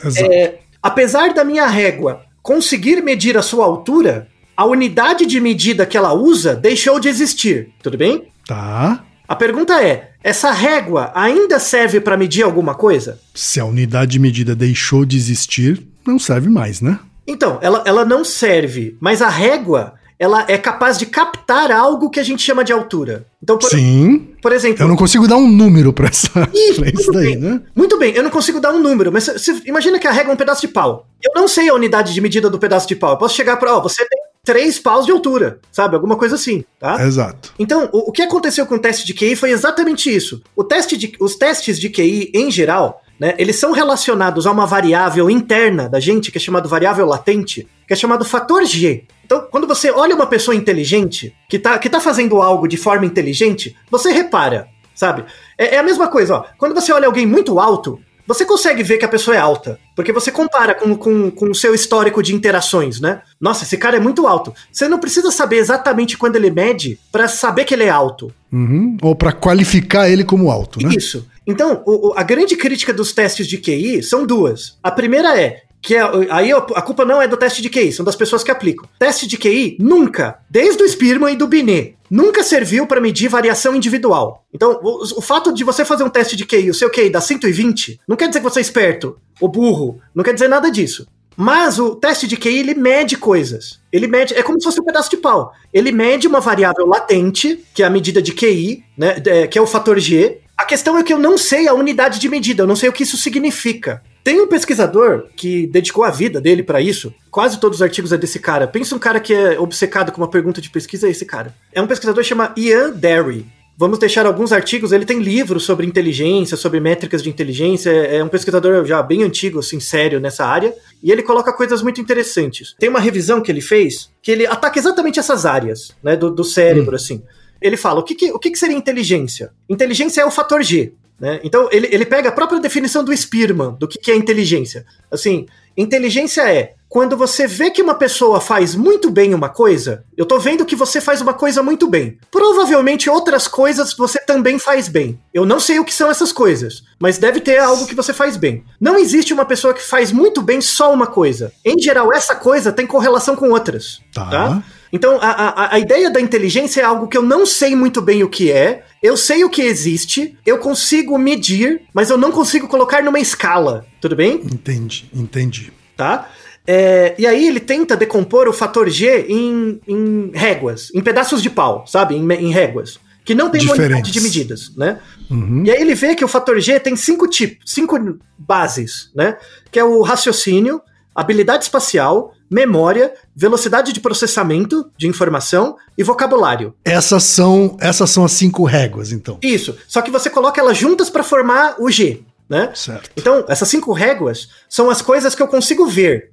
[0.03, 0.31] Exato.
[0.31, 5.97] É, apesar da minha régua conseguir medir a sua altura, a unidade de medida que
[5.97, 8.29] ela usa deixou de existir, tudo bem?
[8.47, 9.03] Tá.
[9.27, 13.19] A pergunta é: essa régua ainda serve para medir alguma coisa?
[13.33, 16.99] Se a unidade de medida deixou de existir, não serve mais, né?
[17.27, 22.19] Então, ela, ela não serve, mas a régua ela é capaz de captar algo que
[22.19, 23.25] a gente chama de altura.
[23.41, 24.27] Então, por, Sim.
[24.39, 24.83] por exemplo.
[24.83, 27.37] Eu não consigo dar um número pra, essa, isso muito daí, bem.
[27.37, 27.61] né?
[27.75, 30.31] Muito bem, eu não consigo dar um número, mas se- se- imagina que a régua
[30.31, 31.07] é um pedaço de pau.
[31.23, 33.11] Eu não sei a unidade de medida do pedaço de pau.
[33.13, 35.95] Eu posso chegar para, ó, você tem três paus de altura, sabe?
[35.95, 37.05] Alguma coisa assim, tá?
[37.05, 37.53] Exato.
[37.59, 40.41] Então, o, o que aconteceu com o teste de QI foi exatamente isso.
[40.55, 44.65] O teste de, os testes de QI, em geral, né, eles são relacionados a uma
[44.65, 49.05] variável interna da gente, que é chamado variável latente, que é chamado fator G.
[49.23, 53.05] Então, quando você olha uma pessoa inteligente, que tá, que tá fazendo algo de forma
[53.05, 55.23] inteligente, você repara, sabe?
[55.55, 56.45] É, é a mesma coisa, ó.
[56.57, 60.11] Quando você olha alguém muito alto, você consegue ver que a pessoa é alta, porque
[60.13, 63.21] você compara com, com, com o seu histórico de interações, né?
[63.39, 64.53] Nossa, esse cara é muito alto.
[64.71, 68.33] Você não precisa saber exatamente quando ele mede pra saber que ele é alto.
[68.51, 68.97] Uhum.
[69.01, 70.93] Ou pra qualificar ele como alto, né?
[70.95, 71.27] Isso.
[71.47, 74.77] Então, o- a grande crítica dos testes de QI são duas.
[74.83, 78.05] A primeira é que a- aí a culpa não é do teste de QI, são
[78.05, 78.87] das pessoas que aplicam.
[78.99, 83.73] Teste de QI nunca, desde o Spearman e do Binet, nunca serviu para medir variação
[83.73, 84.45] individual.
[84.53, 87.21] Então, o, o fato de você fazer um teste de QI, o seu QI dá
[87.21, 91.07] 120, não quer dizer que você é esperto ou burro, não quer dizer nada disso.
[91.37, 93.79] Mas o teste de QI, ele mede coisas.
[93.91, 95.53] Ele mede, é como se fosse um pedaço de pau.
[95.73, 99.61] Ele mede uma variável latente, que é a medida de QI, né, é, que é
[99.61, 100.41] o fator G.
[100.57, 102.93] A questão é que eu não sei a unidade de medida, eu não sei o
[102.93, 104.03] que isso significa.
[104.23, 107.13] Tem um pesquisador que dedicou a vida dele para isso.
[107.31, 108.67] Quase todos os artigos é desse cara.
[108.67, 111.55] Pensa um cara que é obcecado com uma pergunta de pesquisa, é esse cara.
[111.73, 113.45] É um pesquisador chamado Ian Derry.
[113.77, 114.91] Vamos deixar alguns artigos.
[114.91, 117.89] Ele tem livros sobre inteligência, sobre métricas de inteligência.
[117.89, 120.71] É um pesquisador já bem antigo, assim, sério nessa área.
[121.01, 122.75] E ele coloca coisas muito interessantes.
[122.77, 126.43] Tem uma revisão que ele fez que ele ataca exatamente essas áreas, né, do, do
[126.43, 127.23] cérebro, assim.
[127.59, 129.51] Ele fala: o que, que- o que, que seria inteligência?
[129.67, 130.93] Inteligência é o fator G.
[131.21, 131.39] Né?
[131.43, 134.83] Então, ele, ele pega a própria definição do Spearman, do que, que é inteligência.
[135.11, 135.45] Assim,
[135.77, 140.39] inteligência é quando você vê que uma pessoa faz muito bem uma coisa, eu tô
[140.39, 142.17] vendo que você faz uma coisa muito bem.
[142.31, 145.17] Provavelmente outras coisas você também faz bem.
[145.31, 148.35] Eu não sei o que são essas coisas, mas deve ter algo que você faz
[148.35, 148.65] bem.
[148.79, 151.53] Não existe uma pessoa que faz muito bem só uma coisa.
[151.63, 154.01] Em geral, essa coisa tem correlação com outras.
[154.11, 154.25] Tá.
[154.25, 154.63] tá?
[154.91, 158.23] Então, a, a, a ideia da inteligência é algo que eu não sei muito bem
[158.23, 162.67] o que é, eu sei o que existe, eu consigo medir, mas eu não consigo
[162.67, 164.41] colocar numa escala, tudo bem?
[164.43, 165.73] Entendi, entendi.
[165.95, 166.29] Tá?
[166.65, 171.49] É, e aí ele tenta decompor o fator G em, em réguas, em pedaços de
[171.49, 172.15] pau, sabe?
[172.15, 172.99] Em, em réguas.
[173.23, 174.13] Que não tem uma unidade Diferentes.
[174.13, 174.99] de medidas, né?
[175.29, 175.63] Uhum.
[175.63, 177.95] E aí ele vê que o fator G tem cinco tipos, cinco
[178.37, 179.37] bases, né?
[179.71, 180.81] Que é o raciocínio,
[181.13, 186.75] habilidade espacial, memória, velocidade de processamento de informação e vocabulário.
[186.83, 189.39] Essas são, essas são as cinco réguas, então.
[189.41, 189.77] Isso.
[189.87, 192.71] Só que você coloca elas juntas para formar o G, né?
[192.75, 193.09] Certo.
[193.15, 196.29] Então, essas cinco réguas são as coisas que eu consigo ver,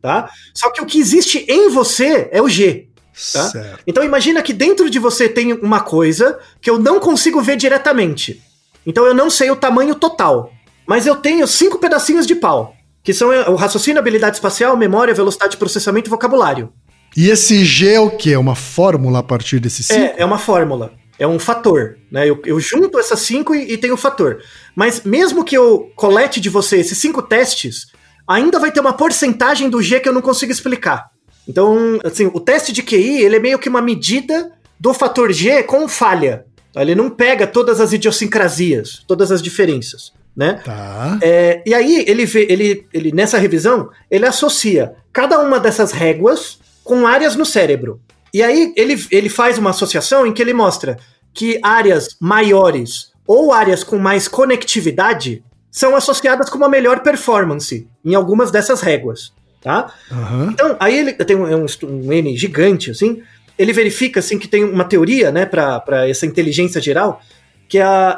[0.00, 0.30] tá?
[0.54, 2.86] Só que o que existe em você é o G.
[3.32, 3.48] Tá?
[3.48, 3.82] Certo.
[3.86, 8.42] Então imagina que dentro de você tem uma coisa que eu não consigo ver diretamente.
[8.86, 10.52] Então eu não sei o tamanho total.
[10.86, 12.75] Mas eu tenho cinco pedacinhos de pau.
[13.06, 16.72] Que são o raciocínio, habilidade espacial, memória, velocidade de processamento e vocabulário.
[17.16, 18.32] E esse G é o quê?
[18.32, 20.00] É uma fórmula a partir desses cinco?
[20.00, 20.92] É, é uma fórmula.
[21.16, 21.98] É um fator.
[22.10, 22.28] Né?
[22.28, 24.42] Eu, eu junto essas cinco e, e tenho o fator.
[24.74, 27.86] Mas mesmo que eu colete de você esses cinco testes,
[28.26, 31.06] ainda vai ter uma porcentagem do G que eu não consigo explicar.
[31.48, 34.50] Então, assim, o teste de QI, ele é meio que uma medida
[34.80, 36.44] do fator G com falha.
[36.74, 40.60] Ele não pega todas as idiosincrasias, todas as diferenças, né?
[40.64, 41.18] Tá.
[41.22, 46.58] É, e aí ele vê, ele, ele nessa revisão, ele associa cada uma dessas réguas
[46.84, 48.00] com áreas no cérebro.
[48.34, 50.98] E aí ele, ele faz uma associação em que ele mostra
[51.32, 58.14] que áreas maiores ou áreas com mais conectividade são associadas com uma melhor performance em
[58.14, 59.32] algumas dessas réguas,
[59.62, 59.92] tá?
[60.10, 60.50] Aham.
[60.52, 63.22] Então, aí ele tem um, é um, um N gigante, assim,
[63.58, 67.20] ele verifica, assim, que tem uma teoria, né, para essa inteligência geral,
[67.68, 68.16] que é a,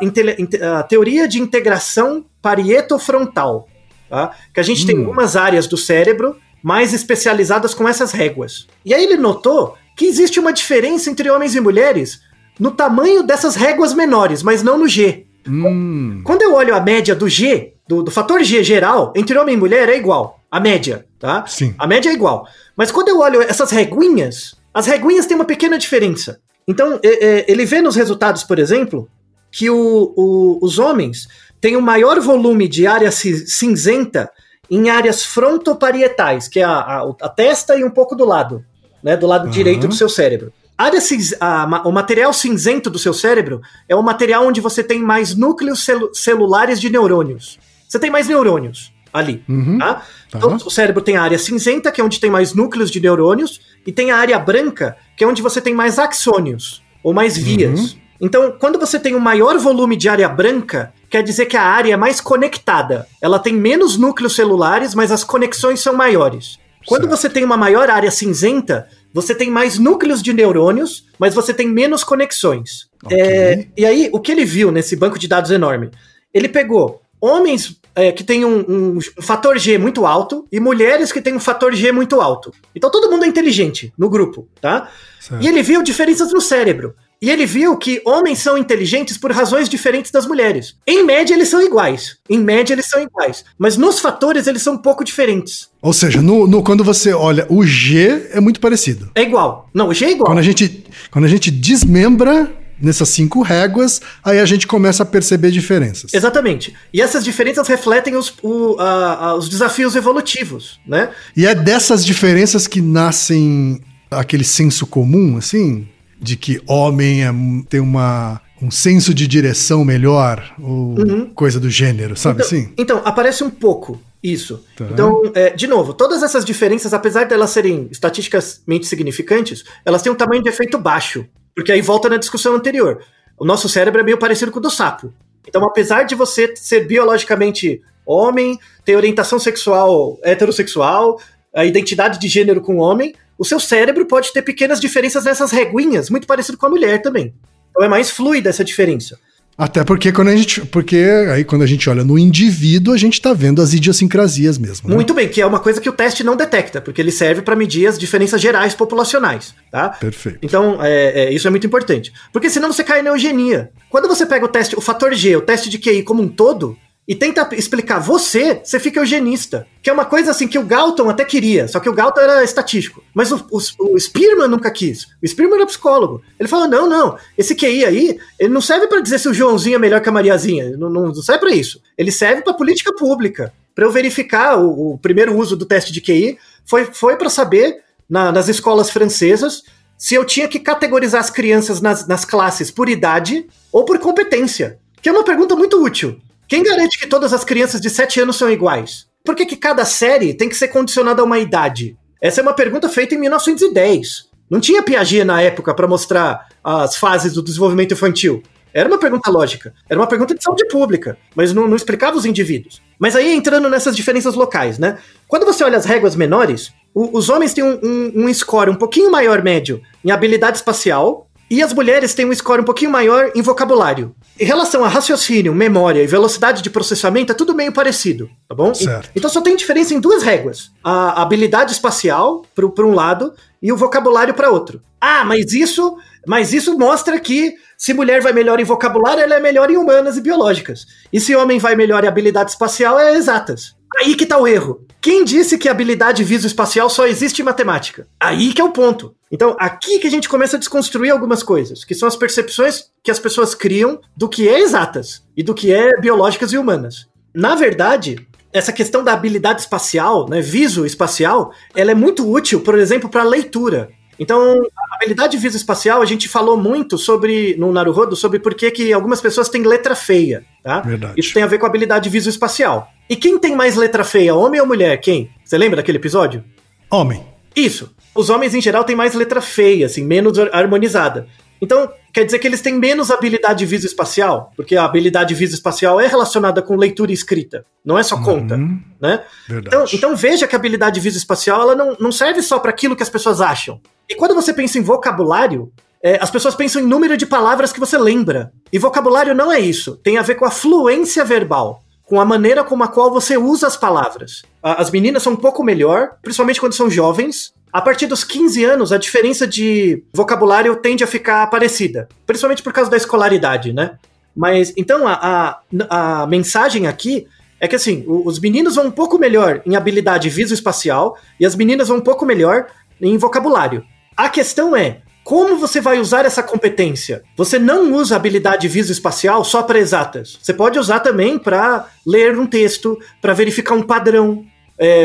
[0.78, 3.68] a teoria de integração parietofrontal,
[4.09, 4.32] tá?
[4.53, 5.01] que a gente tem Hum.
[5.01, 8.66] algumas áreas do cérebro mais especializadas com essas réguas.
[8.84, 12.20] E aí ele notou que existe uma diferença entre homens e mulheres
[12.59, 15.24] no tamanho dessas réguas menores, mas não no G.
[15.49, 19.55] Hum, Quando eu olho a média do G, do, do fator G geral, entre homem
[19.55, 20.40] e mulher é igual.
[20.51, 21.44] A média, tá?
[21.46, 21.74] sim.
[21.78, 22.46] A média é igual.
[22.76, 26.40] Mas quando eu olho essas reguinhas, as reguinhas têm uma pequena diferença.
[26.66, 29.09] Então, ele vê nos resultados, por exemplo,
[29.51, 31.26] que o- o- os homens
[31.61, 34.30] têm um maior volume de área ci- cinzenta
[34.70, 38.64] em áreas frontoparietais, que é a, a- a testa e um pouco do lado,
[39.03, 39.51] né, do lado Aham.
[39.51, 40.53] direito do seu cérebro.
[40.76, 45.01] Área cinz- a- o material cinzento do seu cérebro é o material onde você tem
[45.03, 47.59] mais núcleos celu- celulares de neurônios.
[47.88, 49.42] Você tem mais neurônios ali.
[49.49, 49.94] Uhum, Tá?
[49.94, 50.05] tá.
[50.36, 53.61] Então, o cérebro tem a área cinzenta, que é onde tem mais núcleos de neurônios,
[53.86, 57.94] e tem a área branca, que é onde você tem mais axônios, ou mais vias.
[57.94, 57.99] Uhum.
[58.20, 61.94] Então, quando você tem um maior volume de área branca, quer dizer que a área
[61.94, 63.06] é mais conectada.
[63.22, 66.58] Ela tem menos núcleos celulares, mas as conexões são maiores.
[66.86, 67.16] Quando Certo.
[67.16, 71.68] você tem uma maior área cinzenta, você tem mais núcleos de neurônios, mas você tem
[71.68, 72.88] menos conexões.
[73.04, 73.16] Ok.
[73.18, 75.90] É, e aí, o que ele viu nesse banco de dados enorme?
[76.32, 81.10] Ele pegou homens é, que têm um, um- um fator G muito alto e mulheres
[81.10, 82.52] que têm um fator G muito alto.
[82.74, 84.88] Então todo mundo é inteligente no grupo, tá?
[85.20, 85.42] Certo.
[85.42, 86.94] E ele viu diferenças no cérebro.
[87.20, 90.76] E ele viu que homens são inteligentes por razões diferentes das mulheres.
[90.86, 92.16] Em média, eles são iguais.
[92.30, 93.44] Em média, eles são iguais.
[93.58, 95.68] Mas nos fatores, eles são um pouco diferentes.
[95.82, 99.10] Ou seja, no, no- quando você olha, o G é muito parecido.
[99.16, 99.68] É igual.
[99.74, 100.26] Não, o G é igual.
[100.26, 105.06] Quando a gente, quando a gente desmembra nessas cinco réguas, aí a gente começa a
[105.06, 106.14] perceber diferenças.
[106.14, 106.72] Exatamente.
[106.94, 111.10] E essas diferenças refletem os, o- a- a- os desafios evolutivos, né?
[111.36, 115.88] E é dessas diferenças que nascem aquele senso comum, assim,
[116.20, 117.32] de que homem é-
[117.68, 122.72] tem uma, um senso de direção melhor, ou coisa do gênero, sabe Então, assim?
[122.76, 124.64] então, aparece um pouco isso.
[124.76, 124.86] Tá.
[124.90, 130.10] Então, é, de novo, todas essas diferenças, apesar de elas serem estatisticamente significantes, elas têm
[130.10, 131.24] um tamanho de efeito baixo.
[131.54, 133.00] Porque aí volta na discussão anterior.
[133.38, 135.12] O nosso cérebro é meio parecido com o do sapo.
[135.46, 141.20] Então, apesar de você ser biologicamente homem, ter orientação sexual heterossexual,
[141.54, 146.11] a identidade de gênero com homem, o seu cérebro pode ter pequenas diferenças nessas reguinhas,
[146.11, 147.32] muito parecido com a mulher também.
[147.70, 149.18] Então é mais fluida essa diferença.
[149.59, 153.20] Até porque quando a gente, porque aí quando a gente olha no indivíduo, a gente
[153.20, 154.89] tá vendo as idiosincrasias mesmo.
[154.89, 154.95] né?
[154.95, 157.57] Muito bem, que é uma coisa que o teste não detecta, porque ele serve para
[157.57, 159.89] medir as diferenças gerais populacionais, tá?
[159.89, 160.39] Perfeito.
[160.43, 162.12] Então, é, é, isso é muito importante.
[162.32, 163.70] Porque senão você cai na eugenia.
[163.91, 166.78] Quando você pega o teste, o fator G, o teste de QI como um todo,
[167.09, 169.66] e tenta explicar você, você fica eugenista.
[169.82, 172.44] Que é uma coisa assim que o Galton até queria, só que o Galton era
[172.44, 173.02] estatístico.
[173.14, 175.06] Mas o, o, o Spearman nunca quis.
[175.22, 176.20] O Spearman era psicólogo.
[176.38, 179.76] Ele falou: não, não, esse QI aí, ele não serve para dizer se o Joãozinho
[179.76, 180.76] é melhor que a Mariazinha.
[180.76, 181.80] Não, não, não serve para isso.
[181.96, 183.52] Ele serve para política pública.
[183.74, 186.36] Para eu verificar o, o primeiro uso do teste de QI,
[186.66, 187.78] foi, foi para saber,
[188.11, 189.62] na- nas escolas francesas,
[189.96, 194.78] se eu tinha que categorizar as crianças nas, nas classes por idade ou por competência.
[195.00, 196.18] Que é uma pergunta muito útil.
[196.49, 199.07] Quem garante que todas as crianças de 7 anos são iguais?
[199.24, 201.96] Por que, que cada série tem que ser condicionada a uma idade?
[202.22, 204.28] Essa é uma pergunta feita em 1910.
[204.51, 208.42] Não tinha Piaget na época para mostrar as fases do desenvolvimento infantil.
[208.72, 209.74] Era uma pergunta lógica.
[209.88, 212.80] Era uma pergunta de saúde pública, mas não, não explicava os indivíduos.
[212.99, 214.99] Mas aí entrando nessas diferenças locais, né?
[215.26, 218.74] Quando você olha as réguas menores, o- os homens têm um, um- um score um
[218.74, 223.30] pouquinho maior médio em habilidade espacial e as mulheres têm um score um pouquinho maior
[223.34, 224.14] em vocabulário.
[224.38, 228.74] Em relação a raciocínio, memória e velocidade de processamento, é tudo meio parecido, tá bom?
[228.74, 229.11] Certo.
[229.14, 233.32] Então só tem diferença em duas réguas: a habilidade espacial para um lado
[233.62, 234.80] e o vocabulário para outro.
[235.01, 235.96] Ah, mas isso,
[236.28, 240.18] mas isso mostra que se mulher vai melhor em vocabulário, ela é melhor em humanas
[240.18, 240.84] e biológicas.
[241.10, 243.74] E se homem vai melhor em habilidade espacial, é exatas.
[243.98, 244.84] Aí que tá o erro.
[245.00, 248.06] Quem disse que habilidade visoespacial só existe em matemática?
[248.20, 249.14] Aí que é o ponto.
[249.32, 253.10] Então, aqui que a gente começa a desconstruir algumas coisas, que são as percepções que
[253.10, 257.08] as pessoas criam do que é exatas e do que é biológicas e humanas.
[257.32, 263.08] Na verdade, essa questão da habilidade espacial, né, visoespacial, ela é muito útil, por exemplo,
[263.08, 263.88] para leitura.
[264.18, 264.62] Então,
[264.99, 269.62] habilidade visoespacial, a gente falou muito sobre, no Naruhodo, sobre por que algumas pessoas têm
[269.62, 270.80] letra feia, tá?
[270.80, 271.14] Verdade.
[271.16, 272.90] Isso tem a ver com a habilidade visoespacial.
[273.09, 274.99] E quem tem mais letra feia, homem ou mulher?
[275.01, 275.30] Quem?
[275.44, 276.44] Você lembra daquele episódio?
[276.90, 277.24] Homem.
[277.57, 277.94] Isso.
[278.14, 281.26] Os homens, em geral, têm mais letra feia, assim, menos har- harmonizada.
[281.61, 286.62] Então, quer dizer que eles têm menos habilidade visoespacial, porque a habilidade visoespacial é relacionada
[286.62, 288.80] com leitura e escrita, não é só conta, Uhum.
[289.00, 289.24] né?
[289.48, 293.02] Então, então veja que a habilidade visoespacial ela não, não serve só para aquilo que
[293.02, 293.80] as pessoas acham.
[294.09, 297.80] E quando você pensa em vocabulário, é, as pessoas pensam em número de palavras que
[297.80, 298.52] você lembra.
[298.72, 299.96] E vocabulário não é isso.
[299.96, 303.66] Tem a ver com a fluência verbal, com a maneira como a qual você usa
[303.66, 304.42] as palavras.
[304.62, 307.52] As meninas são um pouco melhor, principalmente quando são jovens.
[307.72, 312.72] A partir dos 15 anos, a diferença de vocabulário tende a ficar parecida, principalmente por
[312.72, 313.98] causa da escolaridade, né?
[314.34, 317.26] Mas então a, a, a mensagem aqui
[317.60, 321.88] é que assim, os meninos vão um pouco melhor em habilidade visoespacial e as meninas
[321.88, 322.66] vão um pouco melhor
[323.00, 323.84] em vocabulário.
[324.16, 327.22] A questão é como você vai usar essa competência?
[327.36, 330.38] Você não usa habilidade visoespacial só para exatas.
[330.40, 334.46] Você pode usar também para ler um texto, para verificar um padrão,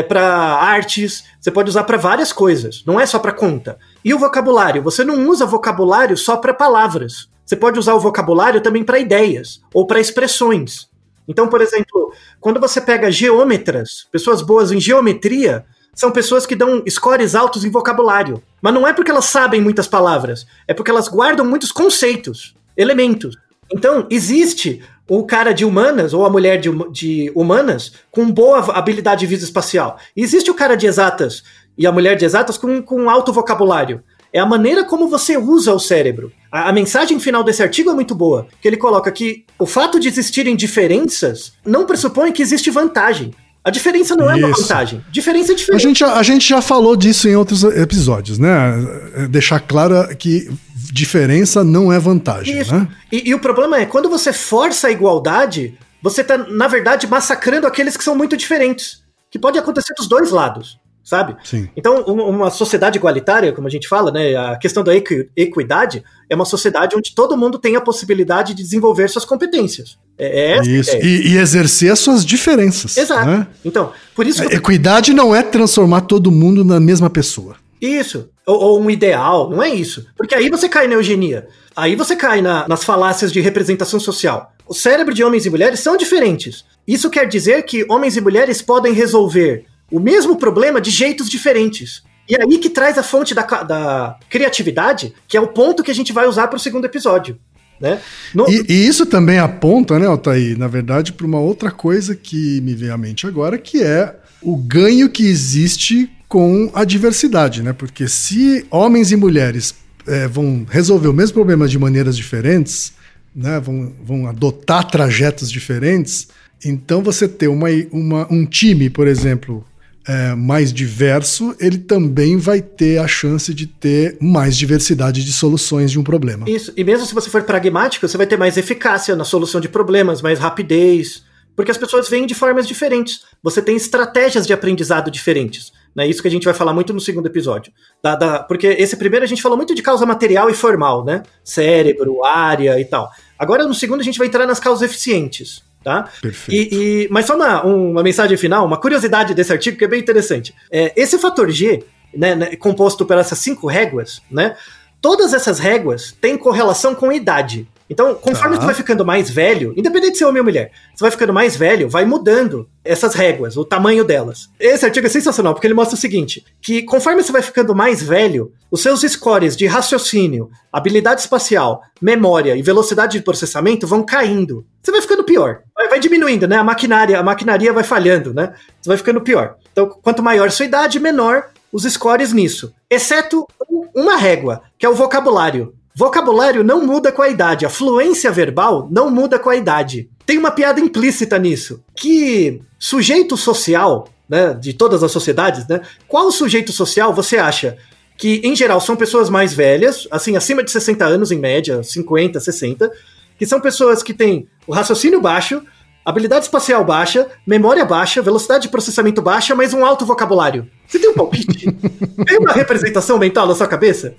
[0.08, 1.24] para artes.
[1.40, 2.82] Você pode usar para várias coisas.
[2.86, 3.78] Não é só para conta.
[4.04, 4.82] E o vocabulário?
[4.82, 7.28] Você não usa vocabulário só para palavras.
[7.44, 10.88] Você pode usar o vocabulário também para ideias ou para expressões.
[11.26, 15.64] Então, por exemplo, quando você pega geômetras, pessoas boas em geometria,
[15.94, 18.42] são pessoas que dão scores altos em vocabulário.
[18.60, 23.36] Mas não é porque elas sabem muitas palavras, é porque elas guardam muitos conceitos, elementos.
[23.72, 29.26] Então, existe o cara de humanas ou a mulher de, de humanas com boa habilidade
[29.26, 29.98] visoespacial.
[30.16, 31.42] E existe o cara de exatas
[31.76, 34.02] e a mulher de exatas com, com alto vocabulário.
[34.32, 36.32] É a maneira como você usa o cérebro.
[36.50, 40.00] A, a mensagem final desse artigo é muito boa, que ele coloca que o fato
[40.00, 43.32] de existirem diferenças não pressupõe que existe vantagem.
[43.62, 44.62] A diferença não é uma Isso.
[44.62, 45.02] vantagem.
[45.10, 45.82] Diferença é A diferente.
[45.82, 48.74] gente, já- a gente já falou disso em outros episódios, né?
[49.16, 50.50] É Deixar claro que
[50.94, 52.72] diferença não é vantagem, Isso.
[52.72, 52.86] né?
[53.10, 57.66] E, e o problema é, quando você força a igualdade, você tá, na verdade, massacrando
[57.66, 59.02] aqueles que são muito diferentes.
[59.28, 61.34] Que pode acontecer dos dois lados, sabe?
[61.42, 61.68] Sim.
[61.76, 64.36] Então, uma, sociedade igualitária, como a gente fala, né?
[64.36, 68.62] A questão da equi- equidade é uma sociedade onde todo mundo tem a possibilidade de
[68.62, 69.98] desenvolver suas competências.
[70.16, 70.96] É, é Isso.
[70.98, 72.96] E, e exercer as suas diferenças.
[72.96, 73.26] Exato.
[73.26, 73.48] né?
[73.64, 74.44] Então, por isso.
[74.44, 77.56] Equidade não é transformar todo mundo na mesma pessoa.
[77.86, 78.28] Isso.
[78.46, 80.06] Ou, ou um ideal, não é isso.
[80.16, 81.46] Porque aí você cai na eugenia.
[81.76, 84.52] Aí você cai na- nas falácias de representação social.
[84.66, 86.64] O cérebro de homens e mulheres são diferentes.
[86.86, 92.02] Isso quer dizer que homens e mulheres podem resolver o mesmo problema de jeitos diferentes.
[92.28, 95.94] E aí que traz a fonte da, da criatividade, que é o ponto que a
[95.94, 97.38] gente vai usar para o segundo episódio.
[97.80, 98.00] Né?
[98.34, 102.60] No- E, e isso também aponta, né, Altair, na verdade, para uma outra coisa que
[102.62, 107.72] me veio à mente agora, que é o ganho que existe com a diversidade, né?
[107.72, 109.72] Porque se homens e mulheres
[110.04, 112.92] eh, vão resolver o mesmo problema de maneiras diferentes,
[113.32, 116.26] né, vão, vão adotar trajetos diferentes,
[116.64, 119.64] então você ter uma, uma- um time, por exemplo,
[120.08, 125.92] eh, mais diverso, ele também vai ter a chance de ter mais diversidade de soluções
[125.92, 126.50] de um problema.
[126.50, 129.68] Isso, e mesmo se você for pragmático, você vai ter mais eficácia na solução de
[129.68, 131.22] problemas, mais rapidez,
[131.54, 133.20] porque as pessoas vêm de formas diferentes.
[133.40, 135.72] Você tem estratégias de aprendizado diferentes.
[135.96, 137.72] É isso que a gente vai falar muito no segundo episódio.
[138.02, 141.22] Da- da- porque esse primeiro a gente falou muito de causa material e formal, né?
[141.42, 143.08] Cérebro, área e tal.
[143.38, 145.62] Agora no segundo a gente vai entrar nas causas eficientes.
[145.84, 146.08] Tá?
[146.22, 146.74] Perfeito.
[146.74, 150.00] E, e- mas só uma, uma mensagem final, uma curiosidade desse artigo que é bem
[150.00, 150.54] interessante.
[150.72, 151.84] É, esse fator G,
[152.16, 154.56] né, né, composto por essas cinco réguas, né?
[154.98, 157.68] Todas essas réguas têm correlação com idade.
[157.88, 158.60] Então, conforme Tá.
[158.62, 161.54] você vai ficando mais velho, independente de ser homem ou mulher, você vai ficando mais
[161.54, 164.48] velho, vai mudando essas réguas, o tamanho delas.
[164.58, 168.02] Esse artigo é sensacional, porque ele mostra o seguinte: que conforme você vai ficando mais
[168.02, 174.64] velho, os seus scores de raciocínio, habilidade espacial, memória e velocidade de processamento vão caindo.
[174.82, 175.60] Você vai ficando pior.
[175.90, 176.56] Vai, diminuindo, né?
[176.56, 178.52] A maquinária, a maquinaria vai falhando, né?
[178.80, 179.56] Você vai ficando pior.
[179.72, 182.72] Então, quanto maior sua idade, menor os scores nisso.
[182.90, 185.74] Exceto um- uma régua, que é o vocabulário.
[185.96, 190.10] Vocabulário não muda com a idade, a fluência verbal não muda com a idade.
[190.26, 196.32] Tem uma piada implícita nisso, que sujeito social, né, de todas as sociedades, né, qual
[196.32, 197.76] sujeito social você acha
[198.16, 202.40] que, em geral, são pessoas mais velhas, assim, acima de 60 anos em média, 50,
[202.40, 202.90] 60,
[203.38, 205.62] que são pessoas que têm o raciocínio baixo,
[206.04, 210.68] habilidade espacial baixa, memória baixa, velocidade de processamento baixa, mas um alto vocabulário.
[210.88, 211.70] Você tem um palpite?
[212.26, 214.16] tem uma representação mental na sua cabeça?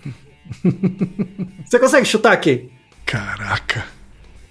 [1.65, 2.69] Você consegue chutar aqui?
[3.05, 3.85] Caraca.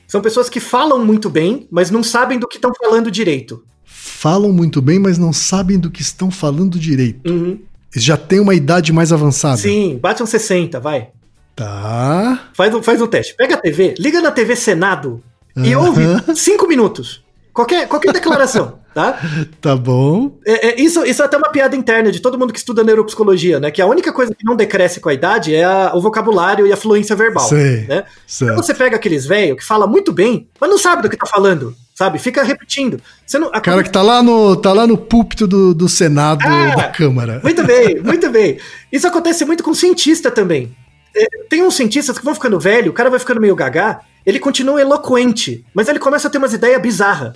[0.06, 3.64] São pessoas que falam muito bem, mas não sabem do que estão falando direito.
[3.84, 7.30] Falam muito bem, mas não sabem do que estão falando direito.
[7.30, 7.58] Uhum.
[7.94, 9.56] Já têm uma idade mais avançada.
[9.56, 11.10] Sim, bate uns 60, vai.
[11.54, 12.48] Tá.
[12.52, 13.34] Faz um, faz um teste.
[13.36, 15.22] Pega a TV, liga na TV Senado
[15.56, 16.02] e ouve
[16.34, 17.22] cinco minutos.
[17.52, 19.18] Qualquer, qualquer declaração, tá?
[19.60, 20.38] Tá bom.
[20.46, 23.58] É, é, isso, isso é até uma piada interna de todo mundo que estuda neuropsicologia,
[23.58, 23.70] né?
[23.70, 26.72] Que a única coisa que não decresce com a idade é a- o vocabulário e
[26.72, 27.48] a fluência verbal.
[27.48, 27.86] Sei.
[27.86, 28.04] Né?
[28.42, 31.26] Então você pega aqueles velho que fala muito bem, mas não sabe do que tá
[31.26, 32.18] falando, sabe?
[32.18, 33.00] Fica repetindo.
[33.26, 35.88] Você não, a O cara que tá lá no, tá lá no púlpito do, do
[35.88, 36.74] Senado Ah!
[36.76, 37.40] da Câmara.
[37.42, 38.58] Muito bem, muito bem.
[38.92, 40.74] Isso acontece muito com cientista também.
[41.16, 44.38] é, tem uns cientistas que vão ficando velho, o cara vai ficando meio gagá, ele
[44.40, 47.34] continua eloquente, mas ele começa a ter umas ideias bizarras.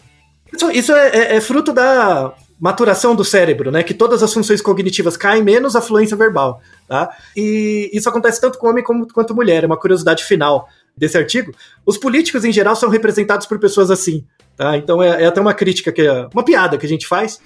[0.52, 3.82] Isso, isso é, é- é fruto da maturação do cérebro, né?
[3.82, 7.08] Que todas as funções cognitivas caem, menos a fluência verbal, tá?
[7.36, 11.52] E isso acontece tanto com homem como, quanto mulher, é uma curiosidade final desse artigo.
[11.86, 14.24] Os políticos, em geral, são representados por pessoas assim,
[14.56, 14.76] tá?
[14.76, 17.40] Então é, é até uma crítica, que é uma piada que a gente faz.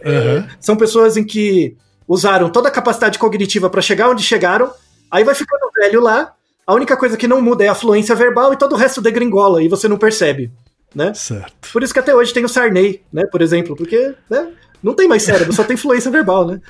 [0.00, 1.74] É, são pessoas em que
[2.06, 4.70] usaram toda a capacidade cognitiva para chegar onde chegaram,
[5.10, 6.32] aí vai ficando velho lá,
[6.66, 9.62] a única coisa que não muda é a fluência verbal e todo o resto degringola,
[9.62, 10.50] e você não percebe,
[10.94, 11.12] né?
[11.14, 11.70] Certo.
[11.72, 14.48] Por isso que até hoje tem o Sarney, né, por exemplo, porque né,
[14.82, 16.60] não tem mais cérebro, só tem fluência verbal, né?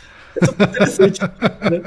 [0.40, 1.20] É interessante.
[1.20, 1.82] né?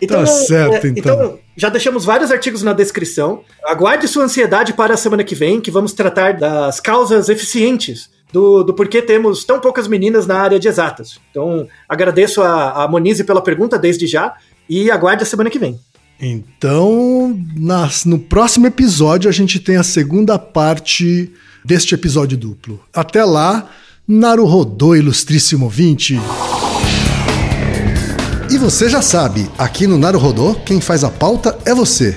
[0.00, 1.38] É, Tá certo, então.
[1.56, 3.42] já deixamos vários artigos na descrição.
[3.64, 8.62] Aguarde sua ansiedade para a semana que vem, que vamos tratar das causas eficientes do,
[8.62, 11.18] do porquê temos tão poucas meninas na área de exatas.
[11.30, 14.34] Então, agradeço a, a Monize pela pergunta desde já
[14.68, 15.80] e aguarde a semana que vem.
[16.20, 21.30] Então, nas- no próximo episódio, a gente tem a segunda parte
[21.64, 22.80] deste episódio duplo.
[22.92, 23.68] Até lá,
[24.06, 26.18] Naruhodô, ilustríssimo ouvinte.
[28.50, 32.16] E você já sabe, aqui no Naruhodô, quem faz a pauta é você.